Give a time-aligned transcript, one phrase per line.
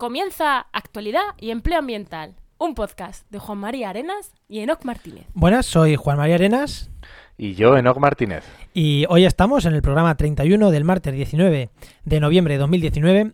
[0.00, 5.26] Comienza Actualidad y Empleo Ambiental, un podcast de Juan María Arenas y Enoc Martínez.
[5.34, 6.90] Buenas, soy Juan María Arenas.
[7.36, 8.42] Y yo, Enoc Martínez.
[8.72, 11.68] Y hoy estamos en el programa 31 del martes 19
[12.02, 13.32] de noviembre de 2019.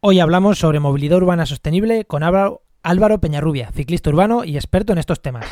[0.00, 5.22] Hoy hablamos sobre movilidad urbana sostenible con Álvaro, Peñarrubia, ciclista urbano y experto en estos
[5.22, 5.46] temas.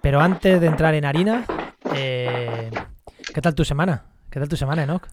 [0.00, 1.46] Pero antes de entrar en harina,
[1.96, 2.70] eh,
[3.34, 4.04] ¿qué tal tu semana?
[4.30, 5.08] ¿Qué tal tu semana, Enoc?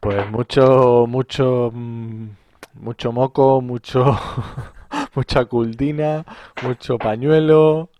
[0.00, 2.28] Pues mucho, mucho, mm,
[2.74, 4.18] mucho moco, mucho,
[5.14, 6.24] mucha cultina,
[6.62, 7.90] mucho pañuelo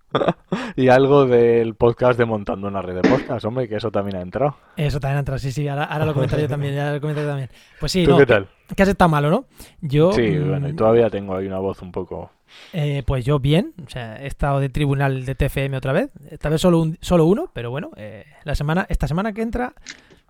[0.76, 4.20] y algo del podcast de Montando una red de podcast, hombre, que eso también ha
[4.20, 4.56] entrado.
[4.76, 7.50] Eso también ha entrado, sí, sí, ahora, lo comentaré yo también, ya lo comentaré también.
[7.78, 8.48] Pues sí, ¿Tú qué tal?
[8.74, 9.44] Que has estado malo, ¿no?
[9.80, 10.12] Yo...
[10.12, 12.30] Sí, bueno, y mm, todavía tengo ahí una voz un poco...
[12.72, 16.48] Eh, pues yo bien, o sea, he estado de tribunal de TFM otra vez, esta
[16.48, 19.72] vez solo, un, solo uno, pero bueno, eh, la semana, esta semana que entra,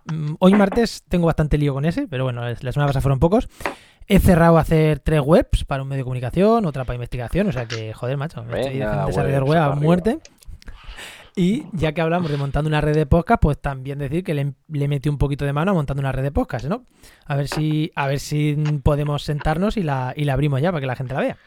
[0.05, 3.49] mm, hoy martes tengo bastante lío con ese, pero bueno, la semana pasada fueron pocos.
[4.13, 7.53] He cerrado a hacer tres webs para un medio de comunicación, otra para investigación, o
[7.53, 10.19] sea que, joder, macho, me estoy desarrollar web a muerte.
[11.33, 14.53] Y ya que hablamos de montando una red de podcast, pues también decir que le,
[14.67, 16.83] le metí un poquito de mano a montando una red de podcast, ¿no?
[17.25, 20.81] A ver si, a ver si podemos sentarnos y la, y la abrimos ya para
[20.81, 21.37] que la gente la vea.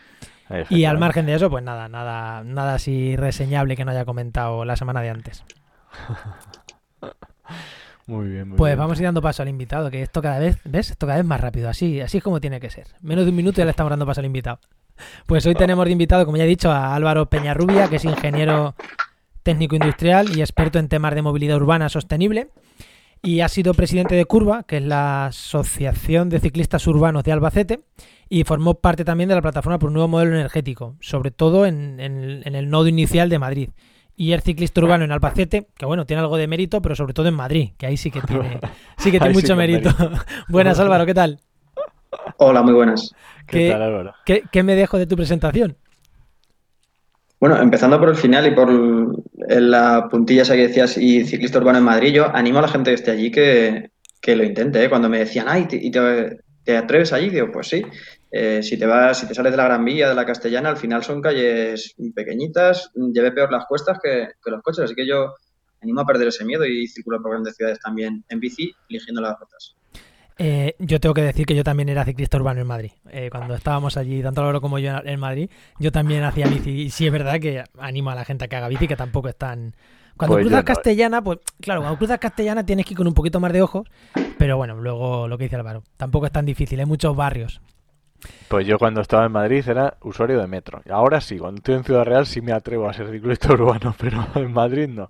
[0.71, 4.65] Y al margen de eso, pues nada, nada, nada así reseñable que no haya comentado
[4.65, 5.45] la semana de antes.
[8.07, 10.59] Muy bien, muy pues vamos a ir dando paso al invitado, que esto cada vez,
[10.65, 10.91] ¿ves?
[10.91, 12.87] Esto cada vez más rápido, así, así es como tiene que ser.
[13.01, 14.61] Menos de un minuto ya le estamos dando paso al invitado.
[15.27, 18.75] Pues hoy tenemos de invitado, como ya he dicho, a Álvaro Peñarrubia, que es ingeniero
[19.43, 22.49] técnico industrial y experto en temas de movilidad urbana sostenible.
[23.23, 27.81] Y ha sido presidente de Curva, que es la Asociación de Ciclistas Urbanos de Albacete,
[28.29, 32.01] y formó parte también de la plataforma por un nuevo modelo energético, sobre todo en,
[32.01, 33.71] en el nodo inicial de Madrid
[34.17, 37.29] y el ciclista urbano en Albacete, que bueno, tiene algo de mérito, pero sobre todo
[37.29, 38.61] en Madrid, que ahí sí que tiene,
[38.99, 39.91] sí que tiene mucho mérito.
[40.49, 41.41] buenas, Álvaro, ¿qué tal?
[42.39, 43.15] Hola, muy buenas.
[43.47, 44.15] ¿Qué, tal, Álvaro?
[44.25, 45.77] ¿qué, me dejo de tu presentación?
[47.41, 48.71] Bueno, empezando por el final y por
[49.49, 52.91] la puntilla esa que decías y ciclista urbano en Madrid, yo animo a la gente
[52.91, 53.91] que esté allí que,
[54.35, 54.83] lo intente.
[54.83, 54.89] ¿eh?
[54.89, 57.31] Cuando me decían, ay, ¿y te, te atreves allí?
[57.31, 57.83] Digo, pues sí.
[58.31, 60.77] Eh, si te vas, si te sales de la Gran Vía, de la Castellana, al
[60.77, 65.35] final son calles pequeñitas, lleve peor las cuestas que, los coches, así que yo
[65.81, 69.39] animo a perder ese miedo y circulo por grandes ciudades también en bici, eligiendo las
[69.39, 69.77] rutas.
[70.37, 72.91] Eh, yo tengo que decir que yo también era ciclista urbano en Madrid.
[73.09, 75.49] Eh, cuando estábamos allí, tanto Álvaro como yo en Madrid,
[75.79, 76.71] yo también hacía bici.
[76.71, 79.29] Y sí es verdad que animo a la gente a que haga bici, que tampoco
[79.29, 79.77] es tan...
[80.17, 83.41] Cuando pues cruzas Castellana, pues claro, cuando cruzas Castellana tienes que ir con un poquito
[83.41, 83.89] más de ojos,
[84.39, 87.61] pero bueno, luego lo que dice Álvaro, tampoco es tan difícil, hay muchos barrios.
[88.49, 90.81] Pues yo cuando estaba en Madrid era usuario de metro.
[90.87, 93.95] Y ahora sí, cuando estoy en Ciudad Real sí me atrevo a ser ciclista urbano,
[93.99, 95.09] pero en Madrid no.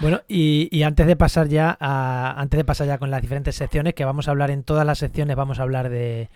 [0.00, 3.94] Bueno, y, antes de pasar ya a, antes de pasar ya con las diferentes secciones,
[3.94, 6.28] que vamos a hablar en todas las secciones, vamos a hablar de,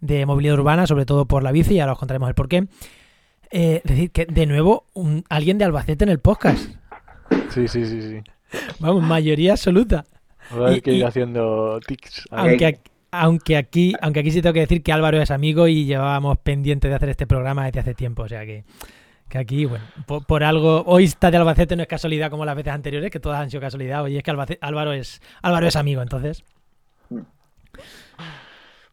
[0.00, 2.66] de movilidad urbana, sobre todo por la bici, y ahora os contaremos el porqué.
[3.50, 6.68] Eh, decir que de nuevo un, alguien de Albacete en el podcast.
[7.50, 8.20] Sí, sí, sí, sí.
[8.78, 10.04] Vamos, mayoría absoluta.
[10.50, 12.26] Voy a que ir haciendo tics.
[12.30, 12.78] Aunque,
[13.10, 16.88] aunque aquí, aunque aquí sí tengo que decir que Álvaro es amigo y llevábamos pendiente
[16.88, 18.22] de hacer este programa desde hace tiempo.
[18.22, 18.64] O sea que,
[19.28, 22.72] que aquí, bueno, por, algo, hoy está de Albacete no es casualidad como las veces
[22.72, 24.02] anteriores, que todas han sido casualidad.
[24.02, 24.30] Hoy es que
[24.60, 26.44] Álvaro es, Álvaro es amigo, entonces.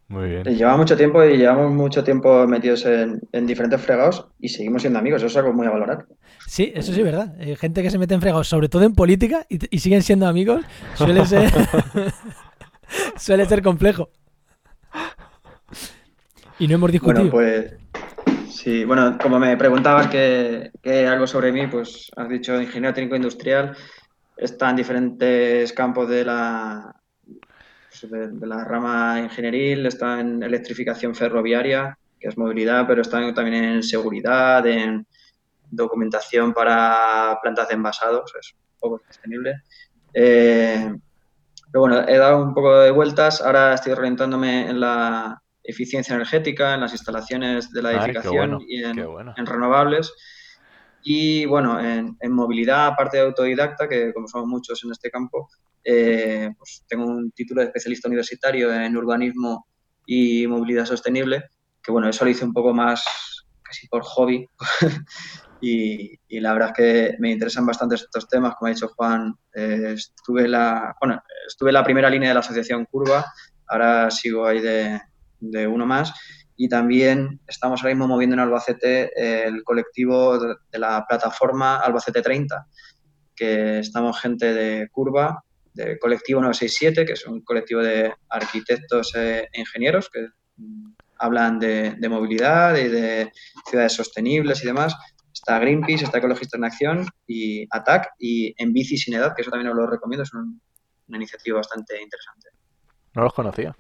[0.08, 0.44] Muy bien.
[0.44, 5.22] Lleva mucho tiempo y llevamos mucho tiempo metidos en, diferentes fregados y seguimos siendo amigos.
[5.22, 6.06] Eso es algo muy a valorar.
[6.46, 7.36] Sí, eso sí es verdad.
[7.40, 10.28] Hay gente que se mete en fregados, sobre todo en política, y, y siguen siendo
[10.28, 10.64] amigos,
[10.96, 11.52] suele ser.
[13.18, 14.10] Suele ser complejo.
[16.60, 17.30] Y no hemos discutido.
[17.30, 17.74] Bueno, pues
[18.50, 20.72] sí, bueno, como me preguntabas que,
[21.08, 23.76] algo sobre mí, pues has dicho ingeniero técnico industrial,
[24.38, 26.96] está en diferentes campos de la,
[28.02, 33.64] pues, de, la rama ingenieril, está en electrificación ferroviaria, que es movilidad, pero está también
[33.64, 35.06] en seguridad, en
[35.70, 39.62] documentación para plantas de envasados, es un poco sostenible.
[40.14, 40.96] Eh,
[41.72, 43.42] pero bueno, he dado un poco de vueltas.
[43.42, 49.46] Ahora estoy orientándome en la eficiencia energética, en las instalaciones de la edificación y en,
[49.46, 50.14] renovables.
[51.04, 55.50] Y bueno, en, movilidad, aparte de autodidacta, que como somos muchos en este campo,
[55.88, 59.68] eh, pues tengo un título de especialista universitario en urbanismo
[60.08, 61.44] y movilidad sostenible,
[61.82, 63.06] que bueno, eso lo hice un poco más
[63.62, 64.48] casi por hobby,
[65.62, 69.94] y, la verdad es que me interesan bastante estos temas, como ha dicho Juan, eh,
[69.94, 73.24] estuve, la, bueno, estuve la primera línea de la asociación Curva,
[73.68, 75.00] ahora sigo ahí de,
[75.68, 76.14] uno más.
[76.58, 82.66] Y también estamos ahora mismo moviendo en Albacete el colectivo de, la plataforma Albacete 30,
[83.36, 85.44] que estamos gente de Curva,
[85.76, 90.28] del colectivo 967, que es un colectivo de arquitectos e ingenieros que
[91.20, 93.32] hablan de, movilidad y de
[93.70, 94.96] ciudades sostenibles y demás.
[95.34, 99.52] Está Greenpeace, está Ecologistas en Acción y ATAC y En Bici Sin Edad, que eso
[99.52, 102.50] también os lo recomiendo, es una iniciativa bastante interesante.
[103.14, 103.76] No los conocía.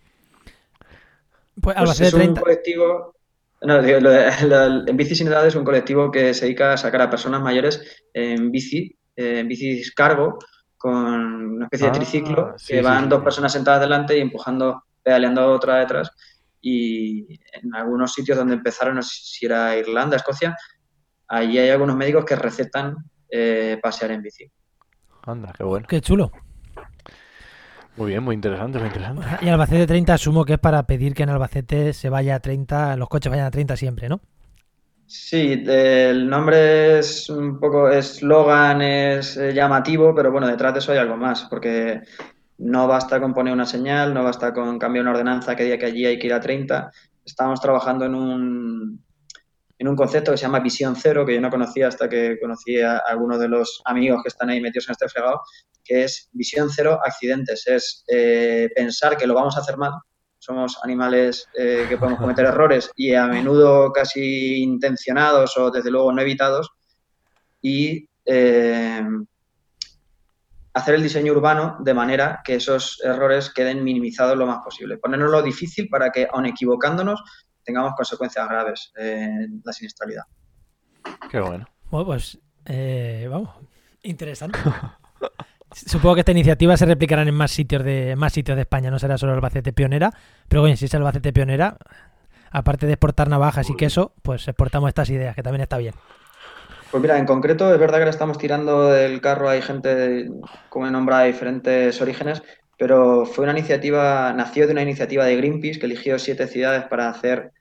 [1.62, 3.16] Pues, pues es un colectivo,
[3.62, 7.42] no, en Bici Sin Edad es un colectivo que se dedica a sacar a personas
[7.42, 10.38] mayores en bici, en bici cargo,
[10.78, 15.52] con una especie de ah, triciclo, que van dos personas sentadas delante y empujando, pedaleando
[15.52, 16.12] otra detrás.
[16.62, 20.56] Y en algunos sitios donde empezaron, no sé si era Irlanda, Escocia,
[21.28, 22.96] allí hay algunos médicos que recetan
[23.30, 24.52] eh, pasear en bici.
[25.24, 25.86] Anda, qué bueno.
[25.88, 26.32] Qué chulo.
[27.98, 29.26] Muy bien, muy interesante, muy interesante.
[29.42, 32.98] Y Albacete 30 asumo que es para pedir que en Albacete se vaya a 30,
[32.98, 34.22] los coches vayan a 30 siempre, ¿no?
[35.08, 40.92] Sí, el nombre es un poco eslogan, es eh, llamativo, pero bueno, detrás de eso
[40.92, 42.02] hay algo más, porque
[42.58, 45.86] no basta con poner una señal, no basta con cambiar una ordenanza que diga que
[45.86, 46.92] allí hay que ir a 30.
[47.24, 49.04] Estamos trabajando en un,
[49.78, 52.80] en un concepto que se llama visión cero, que yo no conocía hasta que conocí
[52.82, 55.42] a algunos de los amigos que están ahí metidos en este fregado,
[55.84, 57.68] que es visión cero accidentes.
[57.68, 59.94] Es eh, pensar que lo vamos a hacer mal.
[60.46, 66.12] Somos animales eh, que podemos cometer errores y a menudo casi intencionados o desde luego
[66.14, 66.70] no evitados.
[67.64, 69.04] Y eh,
[70.72, 74.98] hacer el diseño urbano de manera que esos errores queden minimizados lo más posible.
[75.00, 77.24] Ponernos difícil para que, aun equivocándonos,
[77.64, 80.26] tengamos consecuencias graves en la siniestralidad.
[81.32, 81.66] Qué bueno.
[81.90, 82.38] Bueno, pues
[83.28, 83.50] vamos,
[84.04, 84.60] interesante.
[85.76, 88.98] Supongo que esta iniciativa se replicarán en más sitios de más sitios de España, no
[88.98, 90.10] será solo Albacete pionera,
[90.48, 91.78] pero bueno, si es Albacete pionera,
[92.50, 95.94] aparte de exportar navajas y queso, pues exportamos estas ideas, que también está bien.
[96.92, 100.30] Pues mira, en concreto es verdad que le estamos tirando del carro, hay gente,
[100.70, 102.42] como he nombrado, de diferentes orígenes,
[102.78, 107.10] pero fue una iniciativa, nació de una iniciativa de Greenpeace que eligió siete ciudades para
[107.10, 107.52] hacer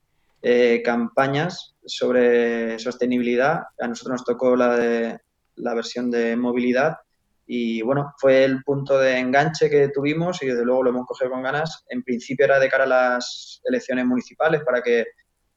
[0.41, 3.63] eh, campañas sobre sostenibilidad.
[3.81, 5.19] A nosotros nos tocó la de
[5.57, 6.99] la versión de movilidad
[7.47, 11.31] y bueno, fue el punto de enganche que tuvimos y desde luego lo hemos cogido
[11.31, 11.85] con ganas.
[11.89, 15.05] En principio era de cara a las elecciones municipales para que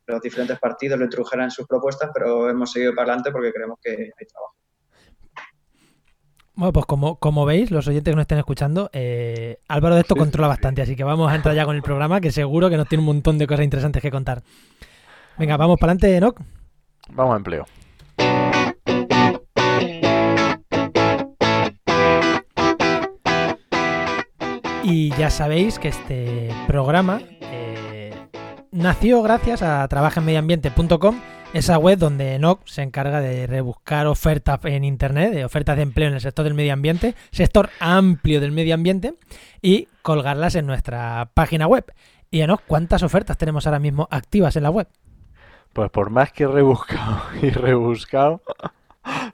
[0.06, 3.92] los diferentes partidos lo introdujeran sus propuestas, pero hemos seguido para adelante porque creemos que
[3.92, 4.56] hay trabajo.
[6.56, 10.16] Bueno, pues como, como veis, los oyentes que nos estén escuchando, eh, Álvaro de esto
[10.16, 12.88] controla bastante, así que vamos a entrar ya con el programa, que seguro que nos
[12.88, 14.42] tiene un montón de cosas interesantes que contar.
[15.38, 16.42] Venga, vamos para adelante, Enoch.
[17.10, 17.66] Vamos a empleo.
[24.90, 28.16] Y ya sabéis que este programa eh,
[28.72, 31.20] nació gracias a trabajenmedioambiente.com,
[31.54, 36.08] esa web donde Enoch se encarga de rebuscar ofertas en Internet, de ofertas de empleo
[36.08, 39.16] en el sector del medio ambiente, sector amplio del medio ambiente,
[39.62, 41.84] y colgarlas en nuestra página web.
[42.32, 44.88] Y Enoch, ¿cuántas ofertas tenemos ahora mismo activas en la web?
[45.74, 48.42] Pues por más que rebuscado y rebuscado,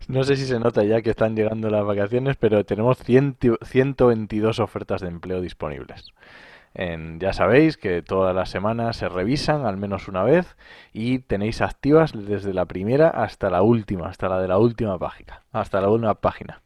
[0.07, 5.01] no sé si se nota ya que están llegando las vacaciones, pero tenemos 122 ofertas
[5.01, 6.11] de empleo disponibles.
[6.75, 10.55] ya sabéis que todas las semanas se revisan al menos una vez
[10.91, 15.43] y tenéis activas desde la primera hasta la última, hasta la de la última página,
[15.51, 16.61] hasta la última página.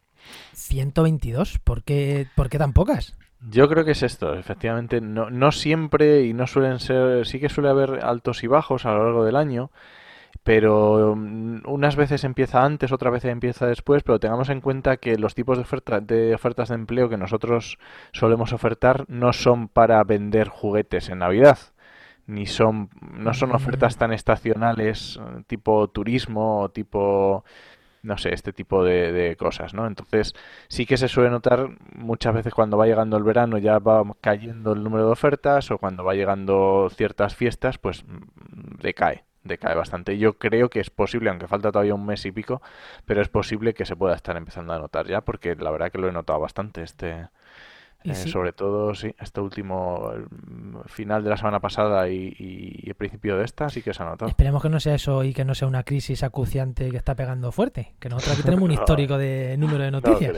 [0.54, 3.16] 122, ¿por qué, ¿por qué tan pocas?
[3.40, 7.50] Yo creo que es esto, efectivamente, no, no siempre y no suelen ser, sí que
[7.50, 9.70] suele haber altos y bajos a lo largo del año,
[10.44, 15.18] pero mm, unas veces empieza antes, otras veces empieza después, pero tengamos en cuenta que
[15.18, 17.78] los tipos de, oferta, de ofertas de empleo que nosotros
[18.14, 21.58] solemos ofertar no son para vender juguetes en Navidad,
[22.28, 27.44] ni son, no son ofertas tan estacionales tipo turismo o tipo
[28.04, 29.86] no sé, este tipo de, de, cosas, ¿no?
[29.86, 30.34] Entonces,
[30.70, 34.74] sí que se suele notar muchas veces cuando va llegando el verano ya va cayendo
[34.74, 40.18] el número de ofertas o cuando va llegando ciertas fiestas, pues mm, decae decae bastante.
[40.18, 42.62] Yo creo que es posible, aunque falta todavía un mes y pico,
[43.06, 45.98] pero es posible que se pueda estar empezando a notar ya, porque la verdad que
[45.98, 47.28] lo he notado bastante este.
[48.04, 50.12] Eh, sobre todo, sí, este último
[50.86, 54.30] final de la semana pasada y, el principio de esta sí que se ha notado.
[54.30, 57.52] Esperemos que no sea eso y que no sea una crisis acuciante que está pegando
[57.52, 57.96] fuerte.
[58.00, 60.38] Que nosotros aquí tenemos un histórico de número de noticias.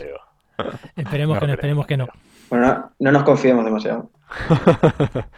[0.96, 2.08] Esperemos que no, esperemos que no.
[2.50, 4.10] Bueno, no nos confiemos demasiado.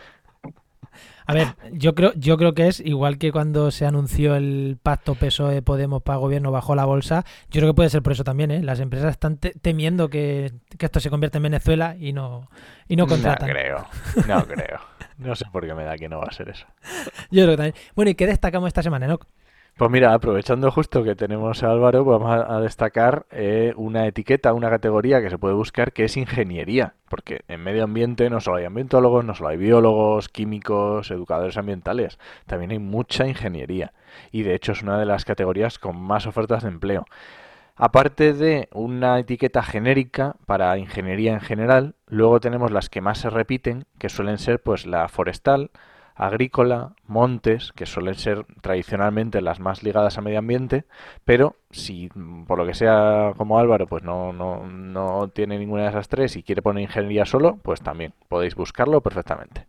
[1.32, 5.16] A ver, yo creo, yo creo que es igual que cuando se anunció el pacto
[5.16, 7.24] PSOE Podemos para gobierno bajo la bolsa.
[7.50, 8.62] Yo creo que puede ser por eso también, ¿eh?
[8.62, 12.50] Las empresas están temiendo que, esto se convierta en Venezuela y no,
[12.90, 13.48] y no contratan.
[13.48, 13.88] No creo,
[14.28, 14.80] no creo.
[15.18, 16.66] No sé por qué me da que no va a ser eso.
[17.30, 17.76] Yo creo que también.
[17.96, 19.28] Bueno, ¿y qué destacamos esta semana, Enoch?
[19.78, 24.54] Pues mira, aprovechando justo que tenemos a Álvaro, vamos a, a destacar eh, una etiqueta,
[24.54, 28.58] una categoría que se puede buscar que es ingeniería, porque en medio ambiente no solo
[28.58, 33.94] hay ambientólogos, no solo hay biólogos, químicos, educadores ambientales, también hay mucha ingeniería.
[34.32, 37.06] Y de hecho es una de las categorías con más ofertas de empleo.
[37.76, 43.32] Aparte de una etiqueta genérica para ingeniería en general, luego tenemos las que más se
[43.32, 45.72] repiten, que suelen ser pues la forestal,
[46.16, 50.86] agrícola, montes, que suelen ser tradicionalmente las más ligadas a medio ambiente,
[51.26, 52.10] pero si
[52.48, 56.36] por lo que sea como Álvaro pues no, no, no tiene ninguna de esas tres
[56.36, 59.66] y quiere poner ingeniería solo, pues también podéis buscarlo perfectamente.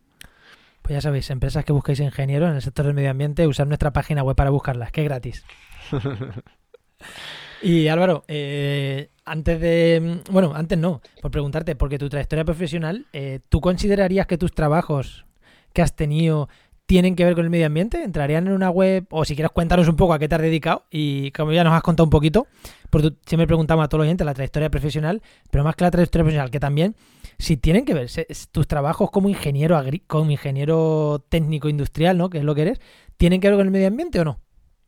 [0.82, 3.92] Pues ya sabéis, empresas que busquéis ingenieros en el sector del medio ambiente, usar nuestra
[3.92, 5.44] página web para buscarlas, que es gratis.
[7.62, 10.20] y Álvaro, eh, antes de.
[10.30, 15.24] Bueno, antes no, por preguntarte, porque tu trayectoria profesional, eh, ¿tú considerarías que tus trabajos
[15.72, 16.48] que has tenido
[16.86, 18.02] tienen que ver con el medio ambiente?
[18.02, 19.06] ¿Entrarían en una web?
[19.10, 20.84] O si quieres cuéntanos un poco a qué te has dedicado.
[20.90, 22.46] Y como ya nos has contado un poquito,
[22.90, 26.24] porque siempre preguntamos a todos los oyentes la trayectoria profesional, pero más que la trayectoria
[26.24, 26.94] profesional, que también,
[27.38, 28.10] si tienen que ver
[28.50, 32.28] tus trabajos como ingeniero, como ingeniero técnico industrial, ¿no?
[32.28, 32.80] Que es lo que eres,
[33.16, 34.40] ¿tienen que ver con el medio ambiente o no?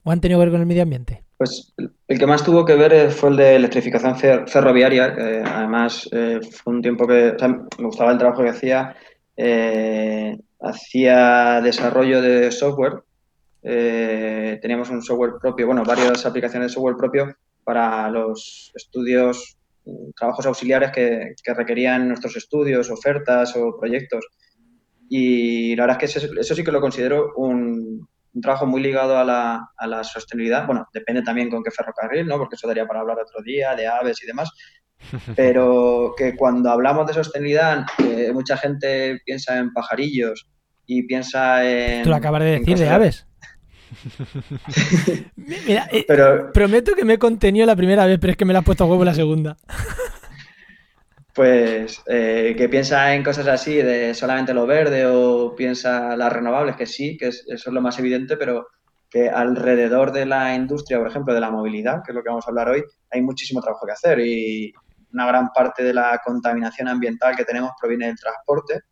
[0.03, 1.23] ¿O han tenido que ver con el medio ambiente?
[1.39, 1.73] Pues
[2.09, 5.15] el que más tuvo que ver fue el de electrificación ferroviaria.
[5.47, 7.35] además, eh, fue un tiempo que
[7.79, 8.95] me gustaba el trabajo que hacía.
[9.37, 13.03] Eh, hacía desarrollo de software.
[13.63, 19.57] Eh, teníamos un software propio, bueno, varias aplicaciones de software propio para los estudios,
[20.17, 24.27] trabajos auxiliares que, requerían nuestros estudios, ofertas o proyectos.
[25.09, 28.09] Y la verdad es que eso, sí que lo considero un,
[28.43, 30.67] trabajo muy ligado a la, a la, sostenibilidad.
[30.67, 32.39] Bueno, depende también con qué ferrocarril, ¿no?
[32.39, 34.51] Porque eso daría para hablar otro día, de aves y demás.
[35.37, 40.49] Pero que cuando hablamos de sostenibilidad, eh, mucha gente piensa en pajarillos
[40.87, 42.03] y piensa en...
[42.03, 43.27] Tú lo acabas de decir, de aves.
[45.37, 48.53] Mira, eh, pero, prometo que me he contenido la primera vez, pero es que me
[48.53, 49.57] la has puesto a huevo la segunda.
[51.35, 56.77] Pues eh, que piensa en cosas así de solamente lo verde o piensa las renovables,
[56.77, 58.69] que sí, que eso es lo más evidente, pero
[59.11, 62.47] que alrededor de la industria, por ejemplo, de la movilidad, que es lo que vamos
[62.47, 64.73] a hablar hoy, hay muchísimo trabajo que hacer y
[65.13, 68.83] una gran parte de la contaminación ambiental que tenemos proviene del transporte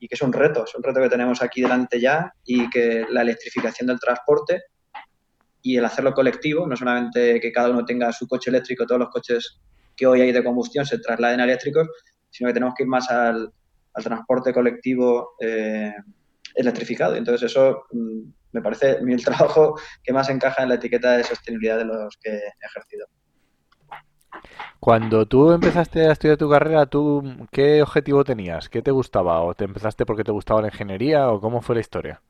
[0.00, 3.06] y que es un reto, es un reto que tenemos aquí delante ya y que
[3.10, 4.62] la electrificación del transporte
[5.62, 9.10] y el hacerlo colectivo, no solamente que cada uno tenga su coche eléctrico, todos los
[9.10, 9.60] coches
[9.94, 11.86] que hoy hay de combustión se trasladen a eléctricos,
[12.30, 13.52] sino que tenemos que ir más al,
[14.02, 15.92] transporte colectivo eh,
[16.54, 17.14] electrificado.
[17.16, 21.76] Entonces eso mm, me parece el trabajo que más encaja en la etiqueta de sostenibilidad
[21.76, 23.06] de los que he ejercido.
[24.80, 27.22] Cuando tú empezaste a estudiar tu carrera, ¿tú
[27.52, 28.70] qué objetivo tenías?
[28.70, 29.42] ¿Qué te gustaba?
[29.42, 31.28] ¿O te empezaste porque te gustaba la ingeniería?
[31.28, 32.22] ¿O cómo fue la historia?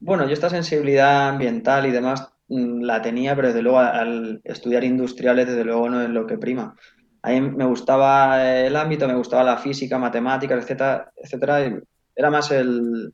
[0.00, 4.84] Bueno, yo esta sensibilidad ambiental y demás mm, la tenía, pero desde luego al estudiar
[4.84, 6.74] industriales, desde luego no es lo que prima.
[7.20, 11.78] A mí me gustaba el ámbito, me gustaba la física, matemáticas, etcétera, etcétera.
[12.16, 13.12] Era más el,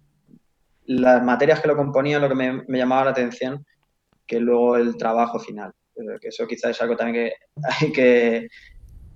[0.84, 3.64] las materias que lo componían lo que me, me llamaba la atención
[4.24, 7.34] que luego el trabajo final que eso quizás es algo también que
[7.80, 8.48] hay que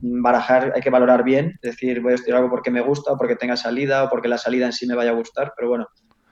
[0.00, 3.16] barajar, hay que valorar bien, es decir, voy a estudiar algo porque me gusta o
[3.18, 5.88] porque tenga salida o porque la salida en sí me vaya a gustar, pero bueno,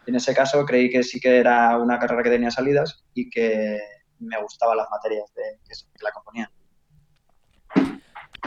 [0.07, 3.79] en ese caso creí que sí que era una carrera que tenía salidas y que
[4.19, 6.49] me gustaban las materias de, que, la componían.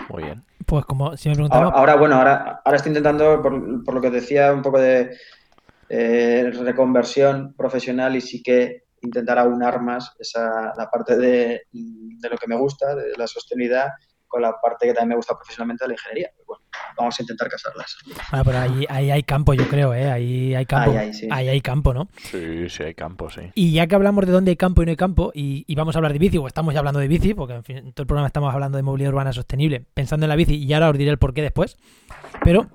[0.09, 0.43] Muy bien.
[0.65, 1.69] Pues como si me preguntaba...
[1.71, 5.15] Ahora, bueno, ahora, ahora estoy intentando, por, por, lo que decía, un poco de
[5.89, 12.37] eh, reconversión profesional y sí que intentar aunar más esa, la parte de, de, lo
[12.37, 13.89] que me gusta, de la sostenibilidad,
[14.27, 16.29] con la parte que también me gusta profesionalmente de la ingeniería.
[16.45, 16.63] bueno,
[16.97, 17.95] vamos a intentar casarlas.
[18.31, 20.11] Ah, pero ahí, ahí hay campo, yo creo, ¿eh?
[20.11, 20.91] Ahí hay campo.
[21.31, 22.09] Ahí, hay campo, ¿no?
[22.17, 23.51] Sí, sí hay campo, sí.
[23.53, 25.95] Y ya que hablamos de dónde hay campo y no hay campo, y, y vamos
[25.95, 28.03] a hablar de bici, o estamos ya hablando de bici, porque en fin, en todo
[28.03, 30.97] el programa estamos hablando de movilidad urbana sostenible, pensando en la bici, y ahora os
[30.97, 31.77] diré el porqué después.
[32.43, 32.67] Pero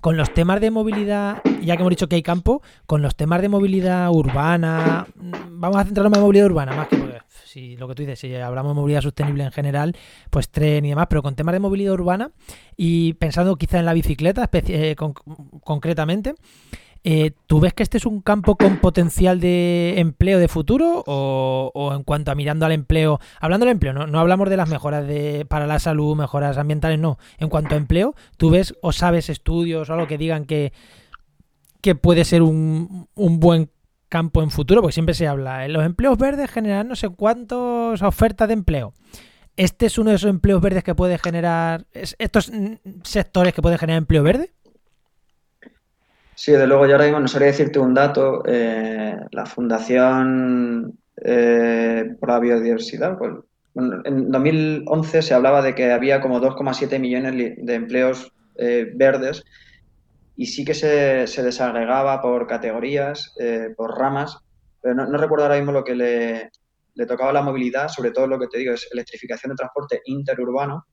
[0.00, 3.40] con los temas de movilidad, ya que hemos dicho que hay campo, con los temas
[3.42, 7.88] de movilidad urbana, mm, vamos a centrarnos en movilidad urbana, más que porque, si lo
[7.88, 9.96] que tú dices, si hablamos de movilidad sostenible en general,
[10.30, 12.30] pues tren y demás, pero con temas de movilidad urbana
[12.76, 14.96] y pensando quizá en la bicicleta eh,
[15.64, 16.34] concretamente,
[17.10, 21.92] eh, ¿Tú ves que este es un campo con potencial de empleo de futuro o,
[21.94, 25.46] en cuanto a mirando al empleo, hablando del empleo, no, hablamos de las mejoras de,
[25.48, 29.88] para la salud, mejoras ambientales, no, en cuanto a empleo, ¿tú ves o sabes estudios
[29.88, 30.74] o algo que digan que,
[32.02, 33.70] puede ser un, un buen
[34.10, 34.82] campo en futuro?
[34.82, 38.92] Porque siempre se habla, en los empleos verdes generan no sé cuántas ofertas de empleo.
[39.56, 42.52] ¿Este es uno de esos empleos verdes que puede generar, estos
[43.02, 44.52] sectores que pueden generar empleo verde?
[46.38, 48.44] Sí, de luego yo ahora mismo no sabría decirte un dato.
[48.46, 53.32] Eh, la Fundación eh, por la Biodiversidad, pues,
[53.74, 59.42] en 2011 se hablaba de que había como 2,7 millones de empleos eh, verdes
[60.36, 63.34] y sí que se, se desagregaba por categorías,
[63.76, 64.38] por ramas,
[64.80, 66.50] pero no, recuerdo ahora mismo lo que le,
[66.94, 70.86] le tocaba la movilidad, sobre todo lo que te digo es electrificación de transporte interurbano,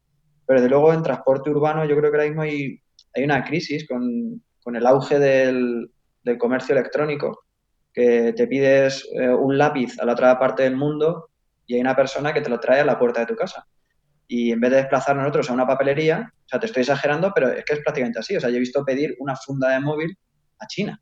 [0.48, 2.80] pero desde luego en transporte urbano yo creo que ahora mismo hay,
[3.14, 5.92] hay una crisis con, con el auge del,
[6.40, 7.46] comercio electrónico,
[7.94, 11.30] que te pides eh, un lápiz a la otra parte del mundo
[11.68, 13.68] y hay una persona que te lo trae a la puerta de tu casa.
[14.28, 17.50] Y en vez de desplazarnos nosotros a una papelería, o sea, te estoy exagerando, pero
[17.50, 18.36] es que es prácticamente así.
[18.36, 20.18] O sea, yo he visto pedir una funda de móvil
[20.58, 21.00] a China.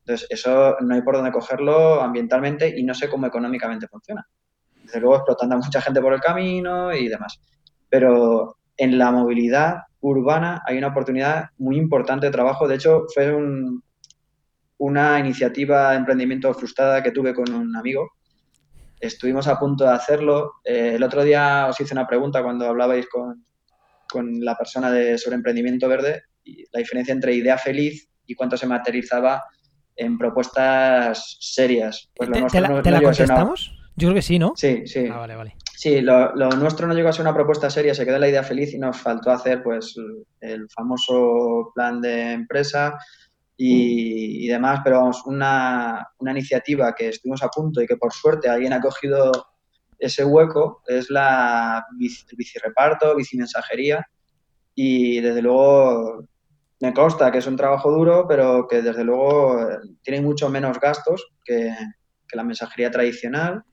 [0.00, 4.26] Entonces, eso no hay por dónde cogerlo ambientalmente y no sé cómo económicamente funciona.
[4.82, 7.40] Desde luego, explotando a mucha gente por el camino y demás.
[7.88, 9.76] Pero en la movilidad
[10.10, 12.68] urbana hay una oportunidad muy importante de trabajo.
[12.68, 13.82] De hecho, fue un,
[14.78, 18.12] una iniciativa de emprendimiento frustrada que tuve con un amigo.
[19.00, 20.54] Estuvimos a punto de hacerlo.
[20.64, 23.44] Eh, el otro día os hice una pregunta cuando hablabais con,
[24.08, 28.56] con la persona de, sobre emprendimiento verde y la diferencia entre idea feliz y cuánto
[28.56, 29.42] se materializaba
[29.96, 32.10] en propuestas serias.
[32.14, 33.68] Pues ¿Te, te, la, no, ¿te no la contestamos?
[33.68, 33.90] Una...
[33.96, 34.52] Yo creo que sí, ¿no?
[34.56, 35.06] Sí, sí.
[35.10, 35.56] Ah, vale, vale.
[35.84, 38.42] Sí, lo, lo, nuestro no llegó a ser una propuesta seria, se quedó la idea
[38.42, 39.94] feliz y nos faltó hacer pues
[40.40, 42.96] el famoso plan de empresa
[43.54, 48.14] y, y demás, pero vamos, una, una, iniciativa que estuvimos a punto y que por
[48.14, 49.30] suerte alguien ha cogido
[49.98, 54.06] ese hueco es la el bicireparto, bicimensajería
[54.74, 56.26] y desde luego
[56.80, 59.68] me consta que es un trabajo duro, pero que desde luego
[60.00, 61.76] tiene mucho menos gastos que,
[62.26, 63.64] que la mensajería tradicional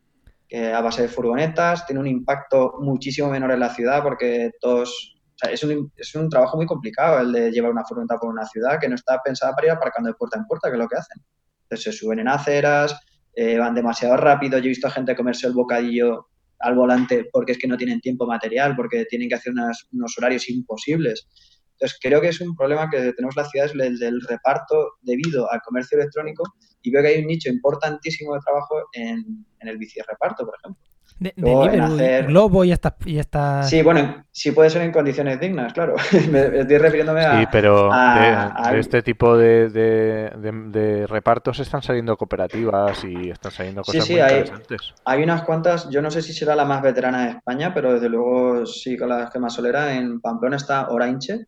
[0.51, 5.15] a base de furgonetas, tiene un impacto muchísimo menor en la ciudad porque todos...
[5.33, 8.29] O sea, es, un, es un trabajo muy complicado el de llevar una furgoneta por
[8.29, 10.79] una ciudad que no está pensada para ir aparcando de puerta en puerta, que es
[10.79, 11.23] lo que hacen.
[11.63, 12.99] Entonces se suben en aceras,
[13.33, 14.57] eh, van demasiado rápido.
[14.59, 16.27] Yo he visto a gente comerse el bocadillo
[16.59, 20.15] al volante porque es que no tienen tiempo material, porque tienen que hacer unas, unos
[20.17, 21.27] horarios imposibles.
[21.73, 25.61] Entonces, creo que es un problema que tenemos las ciudades el del reparto debido al
[25.61, 26.43] comercio electrónico
[26.81, 30.45] y veo que hay un nicho importantísimo de trabajo en, en el bici de reparto,
[30.45, 30.81] por ejemplo.
[31.21, 32.25] De, Luego, de hacer...
[32.25, 33.61] Globo y estas y esta...
[33.61, 35.93] Sí, bueno, sí puede ser en condiciones dignas, claro.
[36.31, 37.41] Me estoy refiriéndome a.
[37.41, 38.71] Sí, pero a, de, a...
[38.73, 44.13] de, este tipo de, de, repartos están saliendo cooperativas y están saliendo cosas sí, sí,
[44.13, 44.93] muy hay, interesantes.
[45.05, 48.09] Hay unas cuantas, yo no sé si será la más veterana de España, pero desde
[48.09, 49.93] luego sí con la gema solera.
[49.95, 51.45] En Pamplona está Orange,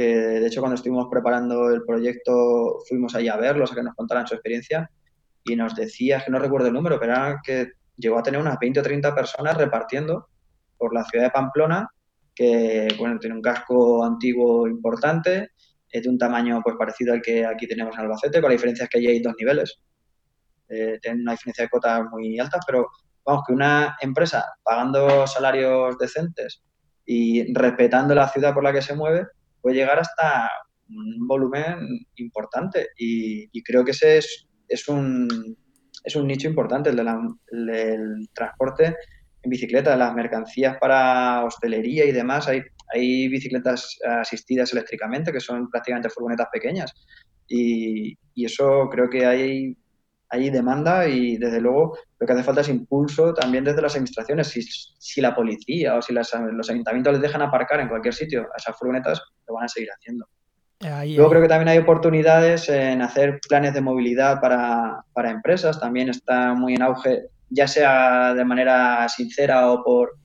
[0.00, 4.26] de hecho cuando estuvimos preparando el proyecto fuimos allí a verlos, a que nos contaran
[4.26, 4.90] su experiencia
[5.44, 8.58] y nos decía, que no recuerdo el número, pero era que llegó a tener unas
[8.58, 10.28] 20 o 30 personas repartiendo
[10.76, 11.88] por la ciudad de Pamplona,
[12.34, 15.50] que bueno, tiene un casco antiguo importante,
[15.90, 18.84] es de un tamaño pues parecido al que aquí tenemos en Albacete, con la diferencia
[18.84, 19.80] es que allí hay dos niveles,
[20.68, 22.88] eh, tienen una diferencia de cotas muy altas, pero
[23.24, 26.62] vamos, que una empresa pagando salarios decentes
[27.04, 29.26] y respetando la ciudad por la que se mueve,
[29.60, 30.50] puede llegar hasta
[30.88, 35.28] un volumen importante y, y creo que ese es, es, un,
[36.04, 37.20] es un nicho importante, el, de la,
[37.52, 38.96] el del transporte
[39.42, 42.48] en bicicleta, las mercancías para hostelería y demás.
[42.48, 42.62] Hay,
[42.94, 46.92] hay bicicletas asistidas eléctricamente que son prácticamente furgonetas pequeñas
[47.46, 49.76] y, y eso creo que hay
[50.30, 54.48] hay demanda y desde luego lo que hace falta es impulso también desde las administraciones.
[54.48, 58.42] Si, si la policía o si las, los ayuntamientos les dejan aparcar en cualquier sitio
[58.42, 60.26] a esas furgonetas, lo van a seguir haciendo.
[60.80, 61.30] Ahí, Luego ahí.
[61.30, 65.80] creo que también hay oportunidades en hacer planes de movilidad para, para empresas.
[65.80, 70.16] También está muy en auge, ya sea de manera sincera o por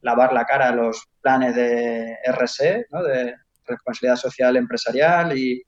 [0.00, 3.02] lavar la cara los planes de RC, ¿no?
[3.04, 5.38] de responsabilidad social empresarial.
[5.38, 5.62] Y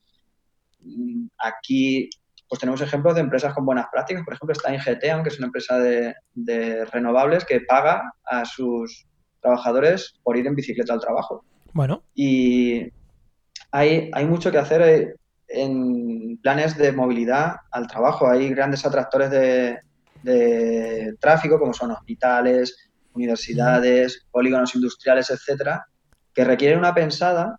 [0.81, 2.09] mm, aquí
[2.47, 4.23] pues tenemos ejemplos de empresas con buenas prácticas.
[4.23, 9.07] Por ejemplo, está INGT, aunque es una empresa de, de, renovables que paga a sus
[9.41, 11.43] trabajadores por ir en bicicleta al trabajo.
[11.73, 12.03] Bueno.
[12.13, 12.91] Y
[13.71, 15.15] hay, hay mucho que hacer
[15.47, 18.27] en planes de movilidad al trabajo.
[18.27, 19.79] Hay grandes atractores de,
[20.23, 25.85] de tráfico, como son hospitales, universidades, polígonos industriales, etcétera,
[26.33, 27.57] que requieren una pensada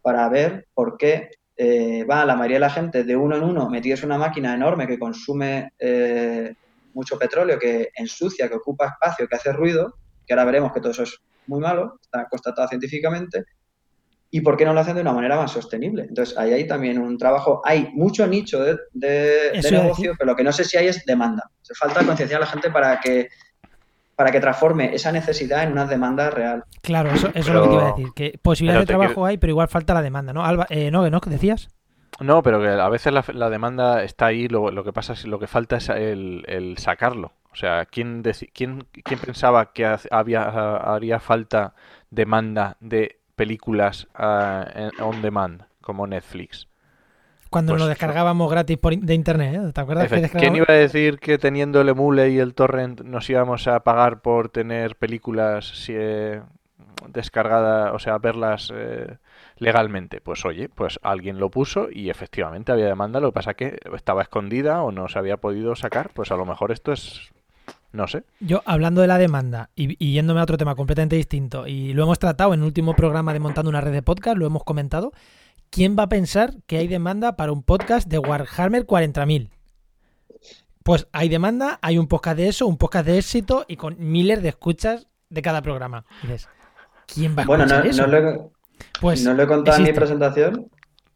[0.00, 3.68] para ver por qué eh, va la mayoría de la gente de uno en uno
[3.68, 6.54] metidos en una máquina enorme que consume eh,
[6.94, 10.92] mucho petróleo, que ensucia, que ocupa espacio, que hace ruido, que ahora veremos que todo
[10.92, 13.44] eso es muy malo, está constatado científicamente,
[14.34, 16.04] y por qué no lo hacen de una manera más sostenible.
[16.08, 20.36] Entonces, ahí hay también un trabajo, hay mucho nicho de, de, de negocio, pero lo
[20.36, 21.50] que no sé si hay es demanda.
[21.60, 23.28] Se falta concienciar a la gente para que
[24.22, 26.62] para que transforme esa necesidad en una demanda real.
[26.80, 29.14] Claro, eso, eso pero, es lo que te iba a decir, que posibilidades de trabajo
[29.14, 29.26] quiero...
[29.26, 30.44] hay, pero igual falta la demanda, ¿no?
[30.44, 31.18] Alba, eh, ¿no, ¿no?
[31.26, 31.70] ¿Decías?
[32.20, 35.26] No, pero que a veces la, la demanda está ahí, lo, lo, que pasa es
[35.26, 37.32] lo que falta es el, el sacarlo.
[37.52, 38.22] O sea, ¿quién,
[38.54, 41.74] quién, quién pensaba que había, haría falta
[42.08, 46.68] demanda de películas uh, on demand como Netflix?
[47.52, 49.72] Cuando pues, lo descargábamos gratis por, de internet, ¿eh?
[49.74, 50.08] ¿te acuerdas?
[50.10, 53.80] Que ¿Quién iba a decir que teniendo el emule y el torrent nos íbamos a
[53.80, 56.40] pagar por tener películas si, eh,
[57.08, 59.18] descargadas, o sea, verlas eh,
[59.58, 60.22] legalmente?
[60.22, 64.22] Pues oye, pues alguien lo puso y efectivamente había demanda, lo que pasa que estaba
[64.22, 67.32] escondida o no se había podido sacar, pues a lo mejor esto es
[67.92, 68.24] no sé.
[68.40, 72.04] Yo, hablando de la demanda y, y, yéndome a otro tema completamente distinto, y lo
[72.04, 75.12] hemos tratado en el último programa de Montando una red de podcast, lo hemos comentado,
[75.70, 79.50] ¿quién va a pensar que hay demanda para un podcast de Warhammer 40.000?
[80.82, 84.42] Pues hay demanda, hay un podcast de eso, un podcast de éxito y con miles
[84.42, 86.04] de escuchas de cada programa.
[86.22, 86.48] dices,
[87.06, 88.06] ¿quién va a bueno, escuchar no, eso?
[88.06, 88.52] No lo,
[89.00, 89.90] pues no lo he contado existe.
[89.90, 90.70] en mi presentación.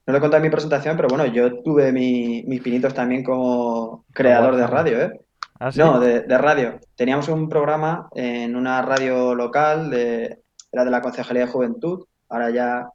[0.06, 3.24] No lo he contado en mi presentación, pero bueno, yo tuve mi, mis pinitos también
[3.24, 5.20] como creador de radio, ¿eh?
[5.59, 5.79] ¿Ah, sí?
[5.79, 6.79] No, de, de, radio.
[6.95, 12.51] Teníamos un programa en una radio local, de, era de la Concejalía de Juventud, ahora
[12.51, 12.88] ya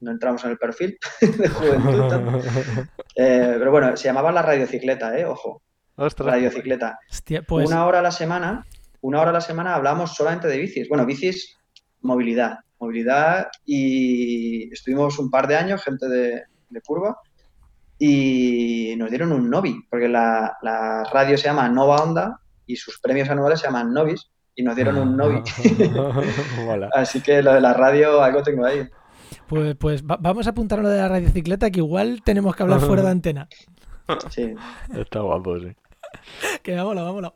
[0.00, 2.42] no entramos en el perfil de juventud.
[3.16, 5.24] eh, pero bueno, se llamaba la radiocicleta, ¿eh?
[5.24, 5.62] Ojo.
[5.96, 6.34] Ostras.
[6.34, 6.98] Radiocicleta.
[7.10, 7.66] Hostia, pues...
[7.66, 8.64] Una hora a la semana,
[9.00, 10.88] una hora a la semana hablamos solamente de bicis.
[10.88, 11.58] Bueno, bicis,
[12.00, 12.58] movilidad.
[12.78, 17.18] Movilidad y estuvimos un par de años, gente de, de curva,
[17.98, 23.00] y nos dieron un Novi, porque la, la, radio se llama Nova Onda y sus
[23.00, 25.42] premios anuales se llaman Novis y nos dieron un Novi.
[26.92, 28.88] Así que lo de la radio algo tengo ahí.
[29.48, 32.80] Pues, pues va, vamos a apuntar lo de la radiocicleta que igual tenemos que hablar
[32.80, 33.48] fuera de antena.
[34.30, 34.54] Sí.
[34.94, 35.74] Está guapo, sí.
[36.62, 37.32] que vámonos, vámonos.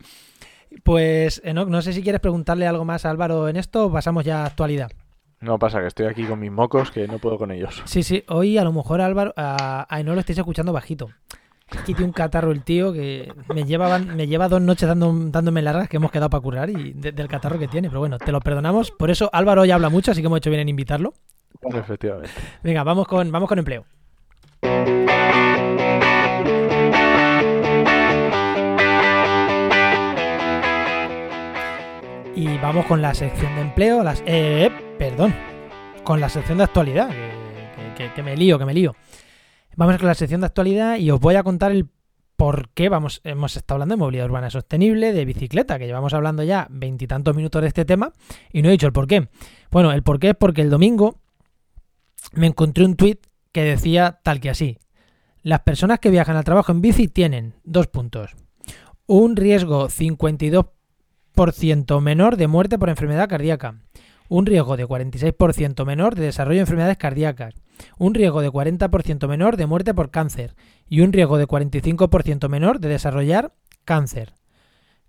[0.84, 4.24] Pues, Enoch, no sé si quieres preguntarle algo más a Álvaro en esto o pasamos
[4.24, 4.90] ya a actualidad.
[5.42, 7.82] No pasa, que estoy aquí con mis mocos que no puedo con ellos.
[7.84, 11.10] Sí, sí, hoy a lo mejor Álvaro, a, a Enoch lo estáis escuchando bajito.
[11.68, 15.62] Aquí tiene un catarro el tío que me lleva, me lleva dos noches dando, dándome
[15.62, 17.88] largas que hemos quedado para curar y de, del catarro que tiene.
[17.88, 18.92] Pero bueno, te lo perdonamos.
[18.92, 21.14] Por eso Álvaro hoy habla mucho, así que hemos hecho bien en invitarlo.
[21.62, 22.30] Efectivamente.
[22.62, 23.84] Venga, vamos con, vamos con empleo.
[32.34, 34.70] Y vamos con la sección de empleo, las, eh,
[35.02, 35.34] perdón,
[36.04, 37.10] con la sección de actualidad,
[37.96, 38.94] que, me lío, que me lío.
[39.74, 41.88] Vamos con la sección de actualidad y os voy a contar el
[42.36, 46.44] por qué vamos, hemos estado hablando de movilidad urbana sostenible, de bicicleta, que llevamos hablando
[46.44, 48.12] ya veintitantos minutos de este tema
[48.52, 49.28] y no he dicho el por qué.
[49.72, 51.18] Bueno, el por qué es porque el domingo
[52.34, 54.78] me encontré un tuit que decía tal que así.
[55.42, 58.36] Las personas que viajan al trabajo en bici tienen dos puntos.
[59.06, 63.80] Un riesgo 52% menor de muerte por enfermedad cardíaca.
[64.32, 67.54] Un riesgo de 46% menor de desarrollo de enfermedades cardíacas.
[67.98, 70.54] Un riesgo de 40% menor de muerte por cáncer.
[70.88, 73.52] Y un riesgo de 45% menor de desarrollar
[73.84, 74.32] cáncer.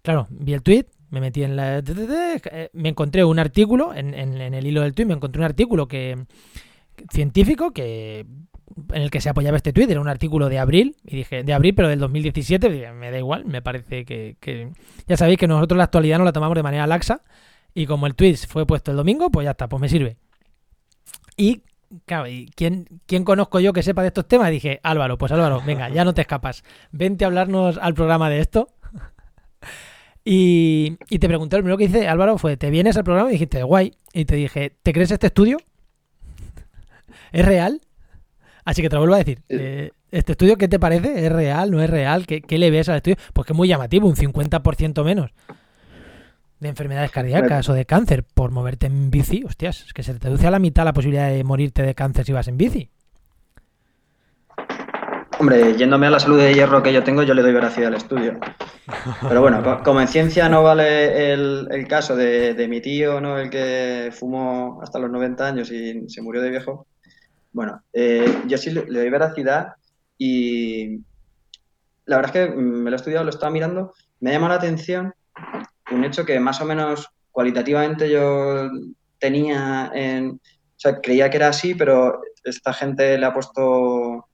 [0.01, 1.81] Claro, vi el tuit, me metí en la...
[2.73, 6.25] Me encontré un artículo, en, en, el hilo del tuit, me encontré un artículo que
[7.09, 8.25] científico que
[8.91, 11.53] en el que se apoyaba este tweet, era un artículo de abril, y dije, de
[11.53, 14.71] abril, pero del 2017, me da igual, me parece que, que,
[15.07, 17.21] ya sabéis que nosotros la actualidad no la tomamos de manera laxa,
[17.73, 20.17] y como el tweet fue puesto el domingo, pues ya está, pues me sirve.
[21.35, 21.63] Y,
[22.05, 24.51] claro, ¿y quién, quién conozco yo que sepa de estos temas?
[24.51, 28.39] dije, Álvaro, pues Álvaro, venga, ya no te escapas, vente a hablarnos al programa de
[28.39, 28.67] esto.
[30.25, 33.29] y, y te pregunté, lo primero que hice, Álvaro, fue, ¿te vienes al programa?
[33.29, 35.57] Y dijiste, guay, y te dije, ¿te crees este estudio?
[37.31, 37.81] ¿Es real?
[38.65, 39.41] Así que te lo vuelvo a decir.
[39.49, 41.25] Eh, ¿Este estudio qué te parece?
[41.25, 41.71] ¿Es real?
[41.71, 42.27] ¿No es real?
[42.27, 43.17] ¿Qué, qué le ves al estudio?
[43.33, 45.31] Pues que es muy llamativo, un 50% menos
[46.63, 49.43] de enfermedades cardíacas o de cáncer por moverte en bici.
[49.45, 52.33] Hostias, es que se reduce a la mitad la posibilidad de morirte de cáncer si
[52.33, 52.89] vas en bici.
[55.39, 57.95] Hombre, yéndome a la salud de hierro que yo tengo, yo le doy veracidad al
[57.95, 58.39] estudio.
[59.27, 63.37] Pero bueno, como en ciencia no vale el, el caso de, de, mi tío, ¿no?
[63.37, 66.87] El que fumó hasta los 90 años y se murió de viejo.
[67.51, 69.73] Bueno, eh, yo sí le, le, doy veracidad
[70.17, 70.99] y
[72.05, 74.59] la verdad es que me lo he estudiado, lo estaba mirando, me ha llamado la
[74.59, 75.13] atención
[75.93, 78.69] un hecho que más o menos cualitativamente yo
[79.19, 80.31] tenía en...
[80.31, 84.27] O sea, creía que era así, pero esta gente le ha puesto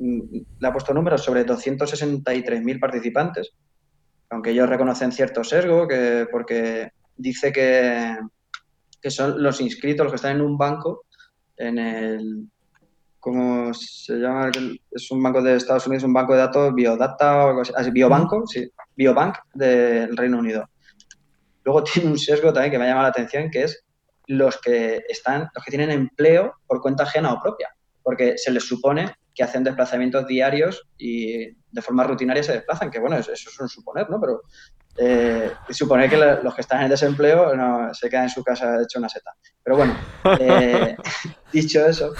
[0.00, 3.52] le ha puesto números sobre 263.000 participantes,
[4.30, 8.16] aunque ellos reconocen cierto sesgo, que, porque dice que,
[9.00, 11.04] que, son los inscritos, los que están en un banco,
[11.56, 12.48] en el,
[13.18, 14.50] ¿cómo se llama?
[14.90, 18.46] Es un banco de Estados Unidos, un banco de datos, Biodata o algo así, Biobanco,
[18.46, 20.69] sí, Biobank del Reino Unido.
[21.64, 23.84] Luego tiene un sesgo también que me ha llamado la atención, que es
[24.26, 27.68] los que están, los que tienen empleo por cuenta ajena o propia,
[28.02, 32.98] porque se les supone que hacen desplazamientos diarios y de forma rutinaria se desplazan, que
[32.98, 34.20] bueno, eso es un suponer, ¿no?
[34.20, 34.42] Pero
[34.96, 38.98] eh, suponer que los que están en desempleo no, se quedan en su casa hecho
[38.98, 39.32] una seta.
[39.62, 39.96] Pero bueno,
[40.38, 40.96] eh,
[41.52, 42.12] dicho eso,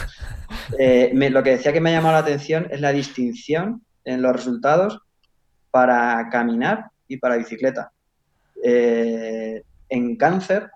[0.79, 4.33] eh, lo que decía que me ha llamado la atención es la distinción en los
[4.33, 5.01] resultados
[5.71, 7.93] para caminar y para bicicleta.
[8.63, 10.71] En cáncer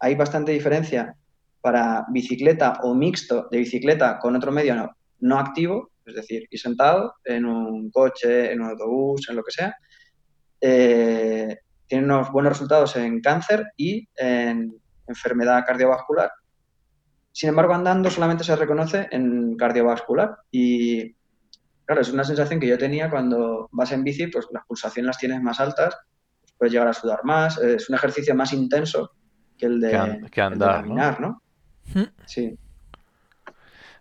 [0.00, 1.14] hay bastante diferencia
[1.60, 6.60] para bicicleta o mixto de bicicleta con otro medio no, no activo, es decir, ir
[6.60, 9.76] sentado en un coche, en un autobús, en lo que sea,
[10.60, 14.74] eh, tiene unos buenos resultados en cáncer y en
[15.06, 16.30] enfermedad cardiovascular.
[17.32, 20.36] Sin embargo, andando solamente se reconoce en cardiovascular.
[20.50, 21.14] Y
[21.90, 25.18] claro, es una sensación que yo tenía cuando vas en bici, pues las pulsaciones las
[25.18, 25.98] tienes más altas,
[26.40, 29.10] pues puedes llegar a sudar más, es un ejercicio más intenso
[29.58, 31.42] que el de, andar, caminar, ¿no?
[31.92, 32.04] ¿Mm?
[32.26, 32.56] Sí.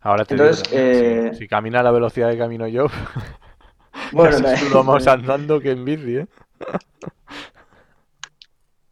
[0.02, 2.86] Ahora te digo, eh, si, camina a la velocidad que camino yo,
[4.12, 4.38] bueno,
[4.72, 6.28] vamos andando que en bici, ¿eh?